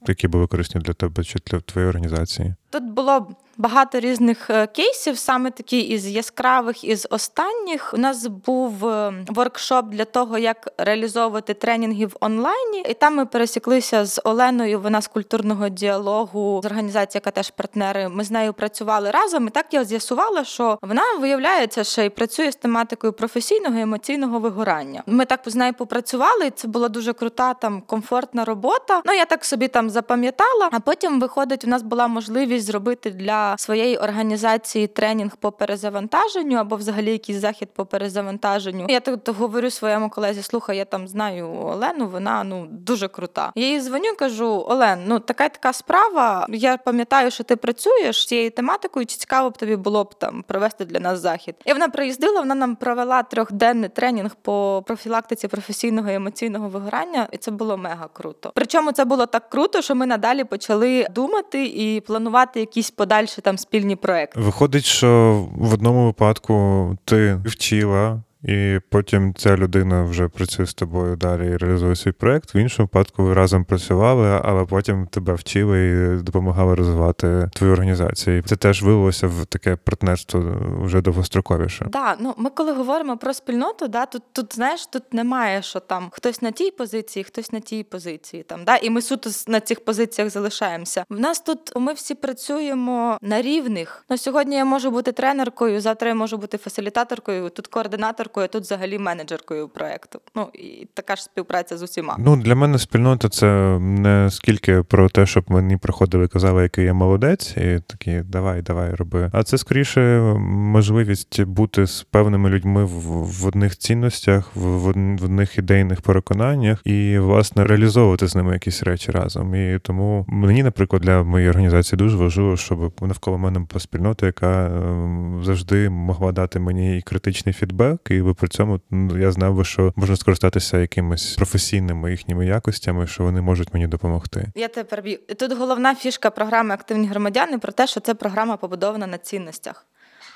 які 0.09 0.29
були 0.29 0.47
корисні 0.47 0.81
для 0.81 0.93
тебе 0.93 1.25
чи 1.25 1.39
для 1.47 1.61
твоєї 1.61 1.89
організації? 1.89 2.55
Тут 2.71 2.85
було 2.85 3.37
багато 3.57 4.01
різних 4.01 4.51
е, 4.51 4.67
кейсів, 4.67 5.19
саме 5.19 5.51
такі 5.51 5.81
із 5.81 6.07
яскравих, 6.07 6.85
із 6.85 7.07
останніх. 7.11 7.95
У 7.95 7.97
нас 7.97 8.27
був 8.27 8.87
е, 8.87 9.13
воркшоп 9.29 9.87
для 9.89 10.05
того, 10.05 10.39
як 10.39 10.69
реалізовувати 10.79 11.55
тренінги 11.55 12.07
в 12.07 12.17
онлайні, 12.21 12.85
і 12.89 12.95
там 12.95 13.15
ми 13.15 13.27
пересіклися 13.27 14.05
з 14.05 14.21
Оленою. 14.25 14.81
Вона 14.81 15.03
з 15.03 15.07
культурного 15.07 15.69
діалогу 15.69 16.61
з 16.63 16.67
організації, 16.67 17.21
яка 17.25 17.31
теж 17.31 17.51
партнери. 17.51 18.09
Ми 18.09 18.25
з 18.25 18.31
нею 18.31 18.53
працювали 18.53 19.11
разом. 19.11 19.47
І 19.47 19.51
так 19.51 19.67
я 19.71 19.85
з'ясувала, 19.85 20.45
що 20.45 20.79
вона 20.83 21.03
виявляється, 21.21 21.85
ще 21.85 22.07
й 22.07 22.11
працює 22.11 22.53
з 22.53 22.57
тематикою 22.57 23.13
професійного 23.13 23.79
і 23.79 23.81
емоційного 23.81 24.39
вигорання. 24.39 25.03
Ми 25.07 25.25
так 25.25 25.41
з 25.47 25.55
нею 25.55 25.75
попрацювали. 25.75 26.51
Це 26.51 26.69
була 26.69 26.89
дуже 26.89 27.13
крута, 27.13 27.55
там 27.55 27.83
комфортна 27.87 28.45
робота. 28.45 29.03
Ну 29.05 29.13
я 29.13 29.25
так 29.25 29.45
собі 29.45 29.69
там 29.69 29.91
запам'ятала. 29.91 30.69
А 30.73 30.81
потім 30.81 31.21
виходить, 31.21 31.65
у 31.65 31.69
нас 31.69 31.83
була 31.83 32.09
можливість 32.09 32.67
зробити 32.67 33.11
для 33.11 33.44
своєї 33.59 33.97
організації 33.97 34.87
тренінг 34.87 35.37
по 35.37 35.53
перезавантаженню 35.53 36.57
або 36.59 36.77
взагалі 36.77 37.13
якийсь 37.13 37.39
захід 37.39 37.69
по 37.75 37.87
перезавантаженню. 37.87 38.87
Я 38.89 39.01
тут 39.01 39.29
говорю 39.29 39.71
своєму 39.71 40.11
колезі: 40.11 40.43
слухай, 40.43 40.77
я 40.77 40.85
там 40.85 41.09
знаю 41.09 41.51
Олену, 41.51 42.09
вона 42.09 42.45
ну 42.45 42.67
дуже 42.71 43.09
крута. 43.09 43.53
Я 43.55 43.67
їй 43.67 43.81
дзвоню, 43.81 44.15
кажу: 44.19 44.65
Олен, 44.69 45.05
ну 45.07 45.19
така 45.21 45.49
така 45.49 45.73
справа. 45.73 46.47
Я 46.49 46.77
пам'ятаю, 46.77 47.31
що 47.31 47.45
ти 47.45 47.57
працюєш 47.57 48.23
з 48.23 48.27
цією 48.27 48.51
тематикою. 48.51 49.07
Чи 49.07 49.17
цікаво 49.17 49.51
б 49.51 49.57
тобі 49.57 49.77
було 49.77 50.05
б 50.05 50.15
там 50.15 50.45
провести 50.47 50.85
для 50.85 51.01
нас 51.01 51.21
захід? 51.21 51.55
І 51.65 51.73
вона 51.73 51.89
приїздила, 51.89 52.41
вона 52.41 52.55
нам 52.55 52.77
провела 52.77 53.23
трьохденний 53.23 53.89
тренінг 53.89 54.35
по 54.35 54.83
профілактиці 54.87 55.49
професійного 55.49 56.11
і 56.11 56.15
емоційного 56.15 56.69
вигорання, 56.69 57.29
і 57.33 57.37
це 57.37 57.51
було 57.51 57.77
мега 57.77 58.09
круто. 58.13 58.53
Причому 58.55 58.93
це 58.93 59.05
було 59.05 59.27
так 59.27 59.51
круто, 59.51 59.83
що 59.83 59.95
ми 59.95 60.07
надалі 60.07 60.45
почали 60.45 61.07
думати 61.11 61.67
і 61.67 62.01
планувати 62.01 62.61
якісь 62.61 62.91
подальші 62.91 63.34
там 63.43 63.59
спільні 63.59 63.97
проекти. 63.97 64.41
Виходить, 64.41 64.85
що 64.85 65.41
в 65.57 65.75
одному 65.75 66.05
випадку 66.05 66.97
ти 67.05 67.35
вчила 67.45 68.23
і 68.45 68.81
потім 68.89 69.35
ця 69.35 69.57
людина 69.57 70.03
вже 70.03 70.29
працює 70.29 70.67
з 70.67 70.75
тобою 70.75 71.17
далі 71.17 71.47
і 71.47 71.57
реалізує 71.57 71.97
свій 71.97 72.13
проект. 72.13 72.55
В 72.55 72.57
іншому 72.57 72.85
випадку 72.85 73.25
ви 73.25 73.35
разом 73.35 73.65
працювали, 73.65 74.41
але 74.45 74.65
потім 74.65 75.07
тебе 75.07 75.35
вчили 75.35 75.87
і 75.87 76.23
допомагали 76.23 76.75
розвивати 76.75 77.51
твою 77.53 77.73
організацію. 77.73 78.39
І 78.39 78.43
це 78.43 78.57
теж 78.57 78.83
вилилося 78.83 79.27
в 79.27 79.47
таке 79.47 79.77
партнерство 79.77 80.45
вже 80.83 81.01
довгостроковіше. 81.01 81.87
Да, 81.89 82.17
ну 82.21 82.35
ми 82.37 82.51
коли 82.51 82.73
говоримо 82.73 83.17
про 83.17 83.35
спільноту, 83.35 83.89
да, 83.89 84.07
тут, 84.07 84.23
тут 84.33 84.55
знаєш, 84.55 84.87
тут 84.87 85.15
немає, 85.15 85.63
що 85.63 85.81
там 85.81 86.09
хтось 86.13 86.43
на 86.43 86.51
тій 86.51 86.71
позиції, 86.71 87.25
хтось 87.25 87.53
на 87.53 87.61
тій 87.61 87.83
позиції. 87.83 88.43
Там, 88.43 88.65
да, 88.65 88.77
і 88.77 88.91
ми 88.91 89.03
суто 89.03 89.31
на 89.47 89.61
цих 89.61 89.85
позиціях 89.85 90.31
залишаємося. 90.31 91.05
В 91.11 91.21
нас 91.21 91.41
тут 91.41 91.73
ми 91.77 91.93
всі 91.93 92.15
працюємо 92.15 93.19
на 93.23 93.43
рівних. 93.43 94.05
Ну, 94.11 94.19
сьогодні 94.19 94.57
я 94.57 94.65
можу 94.65 94.91
бути 94.91 95.13
тренеркою, 95.13 95.81
завтра 95.81 96.09
я 96.09 96.15
можу 96.15 96.39
бути 96.39 96.59
фасилітаторкою, 96.59 97.51
тут 97.51 97.67
координаторкою, 97.67 98.34
а 98.41 98.47
тут 98.47 98.63
взагалі 98.63 98.99
менеджеркою 98.99 99.69
проекту. 99.69 100.21
Ну 100.35 100.49
і 100.55 100.89
така 100.95 101.17
ж 101.17 101.23
співпраця 101.23 101.77
з 101.77 101.83
усіма. 101.83 102.17
Ну 102.19 102.37
для 102.37 102.55
мене 102.55 102.79
спільнота 102.79 103.29
це 103.29 103.79
не 103.79 104.29
скільки 104.31 104.83
про 104.83 105.09
те, 105.09 105.27
щоб 105.27 105.45
мені 105.49 105.77
приходили 105.77 106.25
і 106.25 106.29
казали, 106.29 106.63
який 106.63 106.85
я 106.85 106.95
молодець, 106.95 107.57
і 107.57 107.81
такі 107.87 108.23
давай, 108.25 108.63
давай, 108.63 108.95
роби. 108.95 109.31
А 109.33 109.43
це 109.43 109.59
скоріше 109.59 110.01
можливість 110.49 111.43
бути 111.43 111.87
з 111.87 112.03
певними 112.03 112.51
людьми 112.51 112.85
в, 112.85 113.47
одних 113.47 113.77
цінностях, 113.77 114.51
в 114.55 114.87
одних 114.87 115.59
ідейних 115.59 116.01
переконаннях, 116.01 116.81
і 116.85 117.19
власне 117.19 117.65
реалізовувати 117.65 118.27
з 118.27 118.35
ними 118.35 118.53
якісь 118.53 118.83
речі 118.83 119.11
разом. 119.11 119.55
І 119.55 119.79
тому 119.83 120.25
мені, 120.29 120.63
наприклад, 120.63 121.03
для 121.03 121.23
моєї 121.23 121.51
організації 121.51 121.97
дуже 121.97 122.17
важливо, 122.17 122.57
щоб 122.57 122.93
навколо 123.01 123.39
мене 123.39 123.59
була 123.59 123.81
спільнота, 123.81 124.27
яка 124.27 124.67
ем, 124.67 125.41
завжди 125.45 125.91
могла 125.91 126.33
дати 126.33 126.59
мені 126.59 126.99
і 126.99 127.03
критичний 127.03 127.53
фідбек, 127.53 128.01
і 128.11 128.21
ви 128.25 128.35
при 128.35 128.49
цьому 128.49 128.81
ну, 128.91 129.19
я 129.19 129.33
знав 129.33 129.55
би, 129.55 129.65
що 129.65 129.93
можна 129.97 130.17
скористатися 130.17 130.79
якимись 130.79 131.37
професійними 131.37 132.11
їхніми 132.11 132.47
якостями, 132.47 133.07
що 133.07 133.25
вони 133.25 133.41
можуть 133.41 133.75
мені 133.75 133.87
допомогти. 133.87 134.49
Я 134.55 134.69
тебе 134.69 134.85
переб'ю. 134.85 135.19
Тут 135.39 135.53
головна 135.53 135.95
фішка 135.95 136.31
програми 136.31 136.75
Активні 136.75 137.07
громадяни 137.07 137.59
про 137.59 137.73
те, 137.73 137.87
що 137.87 138.01
це 138.01 138.15
програма 138.15 138.57
побудована 138.57 139.07
на 139.07 139.19
цінностях. 139.19 139.87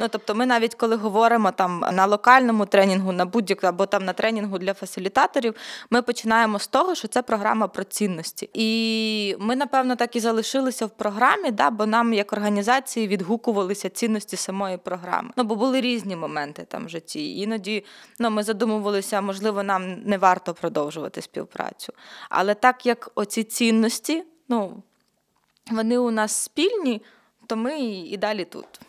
Ну 0.00 0.08
тобто, 0.08 0.34
ми 0.34 0.46
навіть 0.46 0.74
коли 0.74 0.96
говоримо 0.96 1.50
там 1.50 1.84
на 1.92 2.06
локальному 2.06 2.66
тренінгу, 2.66 3.12
на 3.12 3.24
будь-яку 3.24 3.66
або 3.66 3.86
там 3.86 4.04
на 4.04 4.12
тренінгу 4.12 4.58
для 4.58 4.74
фасилітаторів, 4.74 5.54
ми 5.90 6.02
починаємо 6.02 6.58
з 6.58 6.66
того, 6.66 6.94
що 6.94 7.08
це 7.08 7.22
програма 7.22 7.68
про 7.68 7.84
цінності. 7.84 8.50
І 8.54 9.36
ми, 9.38 9.56
напевно, 9.56 9.96
так 9.96 10.16
і 10.16 10.20
залишилися 10.20 10.86
в 10.86 10.90
програмі, 10.90 11.50
да, 11.50 11.70
бо 11.70 11.86
нам 11.86 12.12
як 12.12 12.32
організації 12.32 13.08
відгукувалися 13.08 13.88
цінності 13.88 14.36
самої 14.36 14.76
програми. 14.76 15.30
Ну 15.36 15.44
бо 15.44 15.56
були 15.56 15.80
різні 15.80 16.16
моменти 16.16 16.66
там 16.68 16.86
в 16.86 16.88
житті. 16.88 17.38
Іноді 17.38 17.84
ну, 18.18 18.30
ми 18.30 18.42
задумувалися, 18.42 19.20
можливо, 19.20 19.62
нам 19.62 20.02
не 20.02 20.18
варто 20.18 20.54
продовжувати 20.54 21.22
співпрацю. 21.22 21.92
Але 22.28 22.54
так 22.54 22.86
як 22.86 23.10
оці 23.14 23.44
цінності, 23.44 24.24
ну 24.48 24.82
вони 25.70 25.98
у 25.98 26.10
нас 26.10 26.32
спільні, 26.32 27.02
то 27.46 27.56
ми 27.56 27.80
і 27.80 28.16
далі 28.16 28.44
тут. 28.44 28.80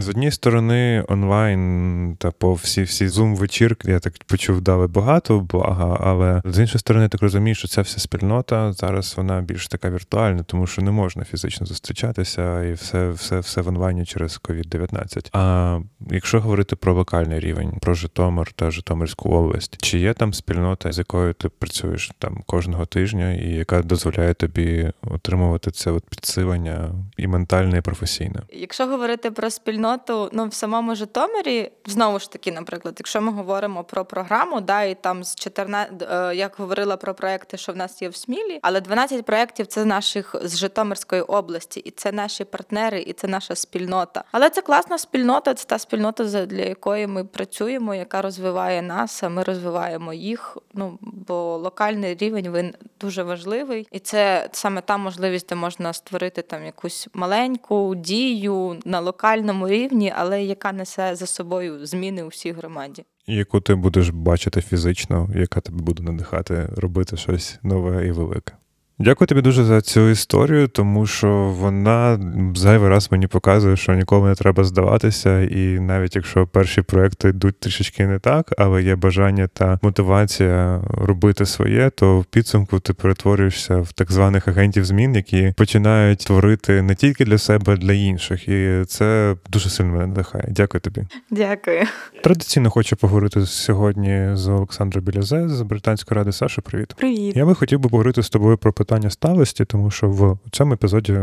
З 0.00 0.08
однієї 0.08 0.32
сторони, 0.32 1.04
онлайн 1.08 2.16
та 2.18 2.30
по 2.30 2.54
всі 2.54 2.82
всі 2.82 3.08
зум 3.08 3.36
вечірки, 3.36 3.90
я 3.90 3.98
так 3.98 4.14
почув, 4.26 4.60
дали 4.60 4.86
багато 4.86 5.40
блага, 5.40 5.98
але 6.00 6.42
з 6.44 6.58
іншої 6.58 6.78
сторони, 6.78 7.02
я 7.02 7.08
так 7.08 7.22
розумію, 7.22 7.54
що 7.54 7.68
ця 7.68 7.82
вся 7.82 8.00
спільнота 8.00 8.72
зараз 8.72 9.14
вона 9.16 9.40
більш 9.40 9.68
така 9.68 9.90
віртуальна, 9.90 10.42
тому 10.42 10.66
що 10.66 10.82
не 10.82 10.90
можна 10.90 11.24
фізично 11.24 11.66
зустрічатися, 11.66 12.64
і 12.64 12.72
все, 12.72 13.10
все, 13.10 13.38
все 13.38 13.60
в 13.60 13.68
онлайні 13.68 14.04
через 14.04 14.40
COVID-19. 14.44 15.28
А 15.32 15.78
якщо 16.10 16.40
говорити 16.40 16.76
про 16.76 16.94
локальний 16.94 17.40
рівень, 17.40 17.72
про 17.80 17.94
Житомир 17.94 18.52
та 18.52 18.70
Житомирську 18.70 19.28
область, 19.28 19.76
чи 19.82 19.98
є 19.98 20.14
там 20.14 20.34
спільнота, 20.34 20.92
з 20.92 20.98
якою 20.98 21.32
ти 21.34 21.48
працюєш 21.48 22.10
там 22.18 22.42
кожного 22.46 22.86
тижня, 22.86 23.32
і 23.32 23.50
яка 23.50 23.82
дозволяє 23.82 24.34
тобі 24.34 24.92
отримувати 25.02 25.70
це 25.70 25.90
от 25.90 26.04
підсилення 26.04 26.90
і 27.16 27.26
ментальне, 27.26 27.78
і 27.78 27.80
професійне? 27.80 28.40
Якщо 28.52 28.86
говорити 28.86 29.30
про 29.30 29.50
спільноту, 29.50 29.87
ну 30.32 30.48
в 30.48 30.54
самому 30.54 30.94
Житомирі, 30.94 31.70
знову 31.86 32.18
ж 32.18 32.32
таки, 32.32 32.52
наприклад, 32.52 32.94
якщо 32.98 33.20
ми 33.20 33.32
говоримо 33.32 33.84
про 33.84 34.04
програму, 34.04 34.60
да, 34.60 34.82
і 34.82 34.94
там 34.94 35.24
з 35.24 35.34
14, 35.34 36.02
е, 36.02 36.34
як 36.34 36.54
говорила 36.58 36.96
про 36.96 37.14
проекти, 37.14 37.56
що 37.56 37.72
в 37.72 37.76
нас 37.76 38.02
є 38.02 38.08
в 38.08 38.16
Смілі, 38.16 38.58
але 38.62 38.80
12 38.80 39.26
проєктів 39.26 39.66
це 39.66 39.84
наших 39.84 40.34
з 40.42 40.56
Житомирської 40.56 41.22
області, 41.22 41.80
і 41.80 41.90
це 41.90 42.12
наші 42.12 42.44
партнери, 42.44 43.00
і 43.00 43.12
це 43.12 43.28
наша 43.28 43.54
спільнота. 43.54 44.24
Але 44.32 44.50
це 44.50 44.62
класна 44.62 44.98
спільнота, 44.98 45.54
це 45.54 45.66
та 45.66 45.78
спільнота, 45.78 46.46
для 46.46 46.62
якої 46.62 47.06
ми 47.06 47.24
працюємо, 47.24 47.94
яка 47.94 48.22
розвиває 48.22 48.82
нас, 48.82 49.22
а 49.22 49.28
ми 49.28 49.42
розвиваємо 49.42 50.12
їх. 50.12 50.56
Ну 50.74 50.98
бо 51.00 51.56
локальний 51.56 52.14
рівень 52.14 52.52
він 52.52 52.74
дуже 53.00 53.22
важливий, 53.22 53.88
і 53.92 53.98
це 53.98 54.48
саме 54.52 54.80
та 54.80 54.96
можливість, 54.96 55.48
де 55.48 55.54
можна 55.54 55.92
створити 55.92 56.42
там 56.42 56.64
якусь 56.64 57.08
маленьку 57.14 57.94
дію 57.94 58.76
на 58.84 59.00
локальному 59.00 59.68
рівні, 59.68 59.77
але 60.16 60.44
яка 60.44 60.72
несе 60.72 61.16
за 61.16 61.26
собою 61.26 61.86
зміни 61.86 62.22
у 62.22 62.28
всій 62.28 62.52
громаді. 62.52 63.04
яку 63.26 63.60
ти 63.60 63.74
будеш 63.74 64.08
бачити 64.08 64.60
фізично, 64.60 65.28
яка 65.34 65.60
тебе 65.60 65.78
буде 65.82 66.02
надихати 66.02 66.68
робити 66.76 67.16
щось 67.16 67.58
нове 67.62 68.06
і 68.06 68.12
велике. 68.12 68.52
Дякую 69.00 69.28
тобі 69.28 69.40
дуже 69.40 69.64
за 69.64 69.80
цю 69.80 70.08
історію, 70.08 70.68
тому 70.68 71.06
що 71.06 71.28
вона 71.58 72.20
зайвий 72.54 72.88
раз 72.88 73.12
мені 73.12 73.26
показує, 73.26 73.76
що 73.76 73.94
ніколи 73.94 74.28
не 74.28 74.34
треба 74.34 74.64
здаватися, 74.64 75.40
і 75.40 75.80
навіть 75.80 76.16
якщо 76.16 76.46
перші 76.46 76.82
проекти 76.82 77.28
йдуть 77.28 77.60
трішечки 77.60 78.06
не 78.06 78.18
так, 78.18 78.54
але 78.58 78.82
є 78.82 78.96
бажання 78.96 79.48
та 79.52 79.78
мотивація 79.82 80.80
робити 80.90 81.46
своє, 81.46 81.90
то 81.90 82.20
в 82.20 82.24
підсумку 82.24 82.80
ти 82.80 82.92
перетворюєшся 82.92 83.76
в 83.76 83.92
так 83.92 84.12
званих 84.12 84.48
агентів 84.48 84.84
змін, 84.84 85.14
які 85.14 85.54
починають 85.56 86.18
творити 86.18 86.82
не 86.82 86.94
тільки 86.94 87.24
для 87.24 87.38
себе, 87.38 87.72
а 87.72 87.76
для 87.76 87.92
інших. 87.92 88.48
І 88.48 88.84
це 88.86 89.36
дуже 89.50 89.70
сильно 89.70 89.92
мене 89.92 90.06
надихає. 90.06 90.44
Дякую 90.48 90.80
тобі. 90.80 91.02
Дякую. 91.30 91.80
Традиційно 92.22 92.70
хочу 92.70 92.96
поговорити 92.96 93.46
сьогодні 93.46 94.28
з 94.32 94.48
Олександрою 94.48 95.06
Білязе 95.06 95.48
з 95.48 95.62
Британської 95.62 96.16
ради. 96.16 96.32
Саша, 96.32 96.62
привіт. 96.62 96.94
Привіт. 96.96 97.36
Я 97.36 97.46
би 97.46 97.54
хотів 97.54 97.78
би 97.80 97.88
поговорити 97.88 98.22
з 98.22 98.30
тобою 98.30 98.56
про 98.56 98.72
питання 98.88 99.10
сталості, 99.10 99.64
тому 99.64 99.90
що 99.90 100.08
в 100.10 100.38
цьому 100.50 100.74
епізоді 100.74 101.18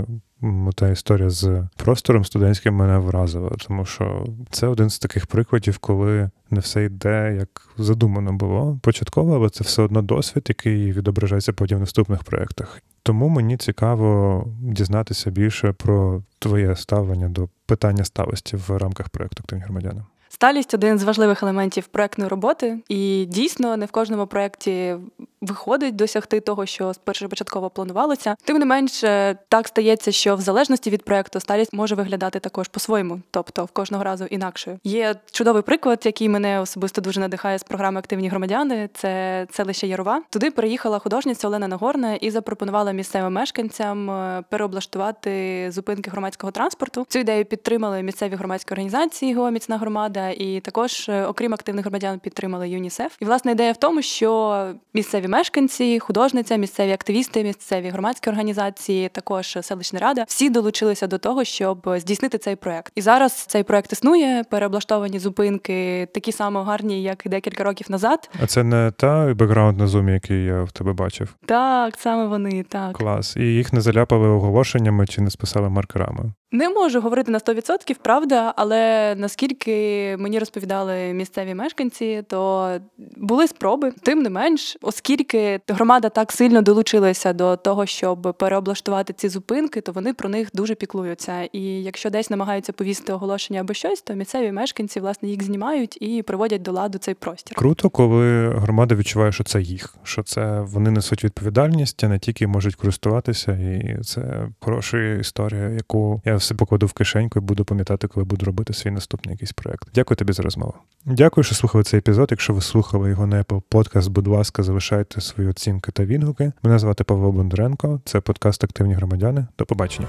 та 0.76 0.90
історія 0.90 1.30
з 1.30 1.68
простором 1.76 2.26
студентським 2.26 2.76
мене 2.76 2.98
вразила, 2.98 3.50
тому 3.68 3.86
що 3.86 4.26
це 4.50 4.68
один 4.68 4.90
з 4.90 5.00
таких 5.00 5.28
прикладів, 5.28 5.78
коли 5.78 6.30
не 6.50 6.60
все 6.60 6.84
йде 6.84 7.36
як 7.40 7.70
задумано 7.78 8.34
було 8.34 8.80
початково, 8.82 9.36
але 9.36 9.50
це 9.50 9.64
все 9.64 9.82
одно 9.82 10.02
досвід, 10.02 10.46
який 10.48 10.92
відображається 10.92 11.54
потім 11.54 11.78
в 11.78 11.82
наступних 11.82 12.24
проєктах. 12.24 12.82
Тому 13.04 13.30
мені 13.30 13.58
цікаво 13.58 14.44
дізнатися 14.62 15.32
більше 15.32 15.72
про 15.72 16.24
твоє 16.40 16.76
ставлення 16.76 17.30
до 17.30 17.50
питання 17.66 18.04
сталості 18.04 18.58
в 18.58 18.78
рамках 18.78 19.10
проєкту 19.10 19.42
«Активні 19.44 19.64
громадяни. 19.64 20.02
Сталість 20.30 20.74
один 20.74 21.00
з 21.00 21.04
важливих 21.04 21.44
елементів 21.44 21.88
проектної 21.88 22.30
роботи, 22.30 22.78
і 22.90 23.26
дійсно 23.26 23.78
не 23.78 23.86
в 23.86 23.92
кожному 23.92 24.28
проєкті 24.28 24.96
виходить 25.42 25.96
досягти 25.96 26.40
того, 26.40 26.66
що 26.66 26.92
першопочатково 27.04 27.70
планувалося. 27.70 28.36
Тим 28.44 28.58
не 28.58 28.66
менше, 28.66 29.38
так 29.50 29.68
стається, 29.68 30.12
що 30.12 30.36
в 30.36 30.42
залежності 30.42 30.90
від 30.90 31.06
проекту 31.06 31.40
сталість 31.40 31.74
може 31.74 31.96
виглядати 31.96 32.40
також 32.40 32.68
по-своєму, 32.68 33.22
тобто 33.32 33.66
в 33.66 33.72
кожного 33.72 34.04
разу 34.04 34.26
інакшою. 34.26 34.80
Є 34.84 35.16
чудовий 35.32 35.62
приклад, 35.62 36.02
який 36.06 36.30
мене 36.30 36.60
особисто 36.60 37.02
дуже 37.02 37.20
надихає 37.20 37.60
з 37.60 37.64
програми 37.64 38.00
Активні 38.00 38.30
громадяни. 38.30 38.90
Це 38.94 39.48
селище 39.52 39.88
Ярова. 39.88 40.22
Туди 40.30 40.52
приїхала 40.52 41.00
художниця 41.00 41.48
Олена 41.48 41.68
Нагорна 41.68 42.14
і 42.14 42.32
запропонувала 42.32 42.92
місцевим 42.92 43.34
мешканцям 43.34 44.12
е, 44.12 44.44
переоблаштувати 44.50 45.68
зупинки 45.72 46.12
громадського 46.12 46.52
транспорту. 46.52 47.06
Цю 47.10 47.20
ідею 47.20 47.46
підтримали 47.46 48.04
місцеві 48.04 48.36
громадські 48.36 48.74
організації 48.74 49.34
«Гео 49.34 49.52
Міцна 49.52 49.78
громада, 49.78 50.25
і 50.30 50.60
також, 50.60 51.10
е, 51.10 51.26
окрім 51.26 51.54
активних 51.54 51.86
громадян, 51.86 52.20
підтримали 52.20 52.70
ЮНІСЕФ. 52.70 53.16
І 53.20 53.26
власне 53.26 53.52
ідея 53.52 53.72
в 53.72 53.78
тому, 53.78 54.02
що 54.02 54.68
місцеві 54.94 55.28
мешканці, 55.28 56.00
художниця, 56.00 56.56
місцеві 56.56 56.92
активісти, 56.92 57.44
місцеві 57.44 57.90
громадські 57.90 58.30
організації, 58.30 59.10
також 59.10 59.58
селищна 59.62 60.00
рада, 60.00 60.26
всі 60.28 60.50
долучилися 60.50 61.08
до 61.08 61.18
того, 61.18 61.44
щоб 61.44 61.90
здійснити 61.98 62.38
цей 62.38 62.56
проект. 62.56 62.92
І 62.96 63.02
зараз 63.02 63.34
цей 63.34 63.64
проект 63.64 63.94
існує. 63.94 64.44
Переоблаштовані 64.50 65.20
зупинки 65.20 66.08
такі 66.14 66.32
само 66.32 66.64
гарні, 66.64 67.04
як 67.04 67.26
і 67.26 67.30
декілька 67.30 67.64
років 67.64 67.92
назад. 67.92 68.30
А 68.44 68.48
це 68.48 68.64
не 68.64 68.92
та 68.98 69.34
бекграунд 69.34 69.78
на 69.78 69.88
зумі, 69.88 70.12
який 70.12 70.44
я 70.44 70.64
в 70.64 70.72
тебе 70.72 70.94
бачив. 70.94 71.36
Так, 71.46 71.96
саме 71.98 72.26
вони 72.26 72.64
так. 72.64 72.98
Клас. 72.98 73.36
І 73.36 73.42
їх 73.42 73.74
не 73.74 73.82
заляпали 73.82 74.28
оголошеннями 74.28 75.08
чи 75.08 75.22
не 75.22 75.32
списали 75.32 75.70
маркерами. 75.70 76.34
Не 76.52 76.70
можу 76.70 77.02
говорити 77.02 77.32
на 77.32 77.38
100%, 77.38 77.96
правда, 78.02 78.54
але 78.56 79.14
наскільки 79.18 79.72
мені 80.20 80.40
розповідали 80.40 81.14
місцеві 81.14 81.56
мешканці, 81.56 82.24
то 82.28 82.70
були 83.18 83.48
спроби. 83.48 83.92
Тим 84.02 84.20
не 84.20 84.30
менш, 84.30 84.78
оскільки 84.82 85.60
громада 85.68 86.10
так 86.10 86.32
сильно 86.32 86.62
долучилася 86.62 87.34
до 87.34 87.56
того, 87.56 87.86
щоб 87.86 88.36
переоблаштувати 88.40 89.14
ці 89.14 89.30
зупинки, 89.30 89.82
то 89.82 89.92
вони 89.92 90.14
про 90.14 90.30
них 90.30 90.50
дуже 90.54 90.76
піклуються. 90.76 91.44
І 91.44 91.62
якщо 91.62 92.10
десь 92.10 92.30
намагаються 92.30 92.74
повісити 92.74 93.14
оголошення 93.14 93.62
або 93.62 93.74
щось, 93.74 94.02
то 94.02 94.14
місцеві 94.14 94.52
мешканці 94.52 95.00
власне 95.00 95.30
їх 95.30 95.44
знімають 95.44 95.98
і 96.02 96.22
приводять 96.22 96.62
до 96.62 96.72
ладу 96.72 96.98
цей 96.98 97.14
простір. 97.14 97.58
Круто, 97.58 97.90
коли 97.90 98.50
громада 98.50 98.96
відчуває, 98.96 99.32
що 99.32 99.44
це 99.44 99.62
їх, 99.62 99.96
що 100.04 100.24
це 100.24 100.62
вони 100.62 100.92
несуть 100.92 101.24
відповідальність, 101.24 102.04
а 102.04 102.08
не 102.08 102.20
тільки 102.20 102.48
можуть 102.48 102.76
користуватися, 102.76 103.52
і 103.52 103.98
це 104.04 104.48
хороша 104.60 104.98
історія, 105.14 105.70
яку 105.70 106.22
все 106.38 106.56
покладу 106.56 106.86
в 106.86 106.94
кишеньку 106.94 107.40
і 107.40 107.42
буду 107.42 107.66
пам'ятати, 107.66 108.08
коли 108.08 108.24
буду 108.24 108.46
робити 108.46 108.74
свій 108.74 108.92
наступний 108.92 109.34
якийсь 109.34 109.52
проект. 109.52 109.88
Дякую 109.96 110.16
тобі 110.16 110.34
за 110.34 110.44
розмову. 110.44 110.74
Дякую, 111.06 111.44
що 111.44 111.56
слухали 111.56 111.84
цей 111.84 111.98
епізод. 111.98 112.28
Якщо 112.32 112.54
ви 112.54 112.62
слухали 112.62 113.10
його 113.10 113.28
на 113.28 113.44
Apple 113.44 113.62
Podcast, 113.72 114.10
будь 114.10 114.28
ласка, 114.28 114.64
залишайте 114.64 115.22
свої 115.22 115.50
оцінки 115.50 115.92
та 115.92 116.06
відгуки. 116.06 116.52
Мене 116.64 116.80
звати 116.80 117.04
Павло 117.04 117.32
Бондаренко. 117.32 118.02
Це 118.06 118.22
подкаст 118.22 118.64
Активні 118.64 118.94
громадяни. 118.94 119.48
До 119.58 119.66
побачення. 119.66 120.08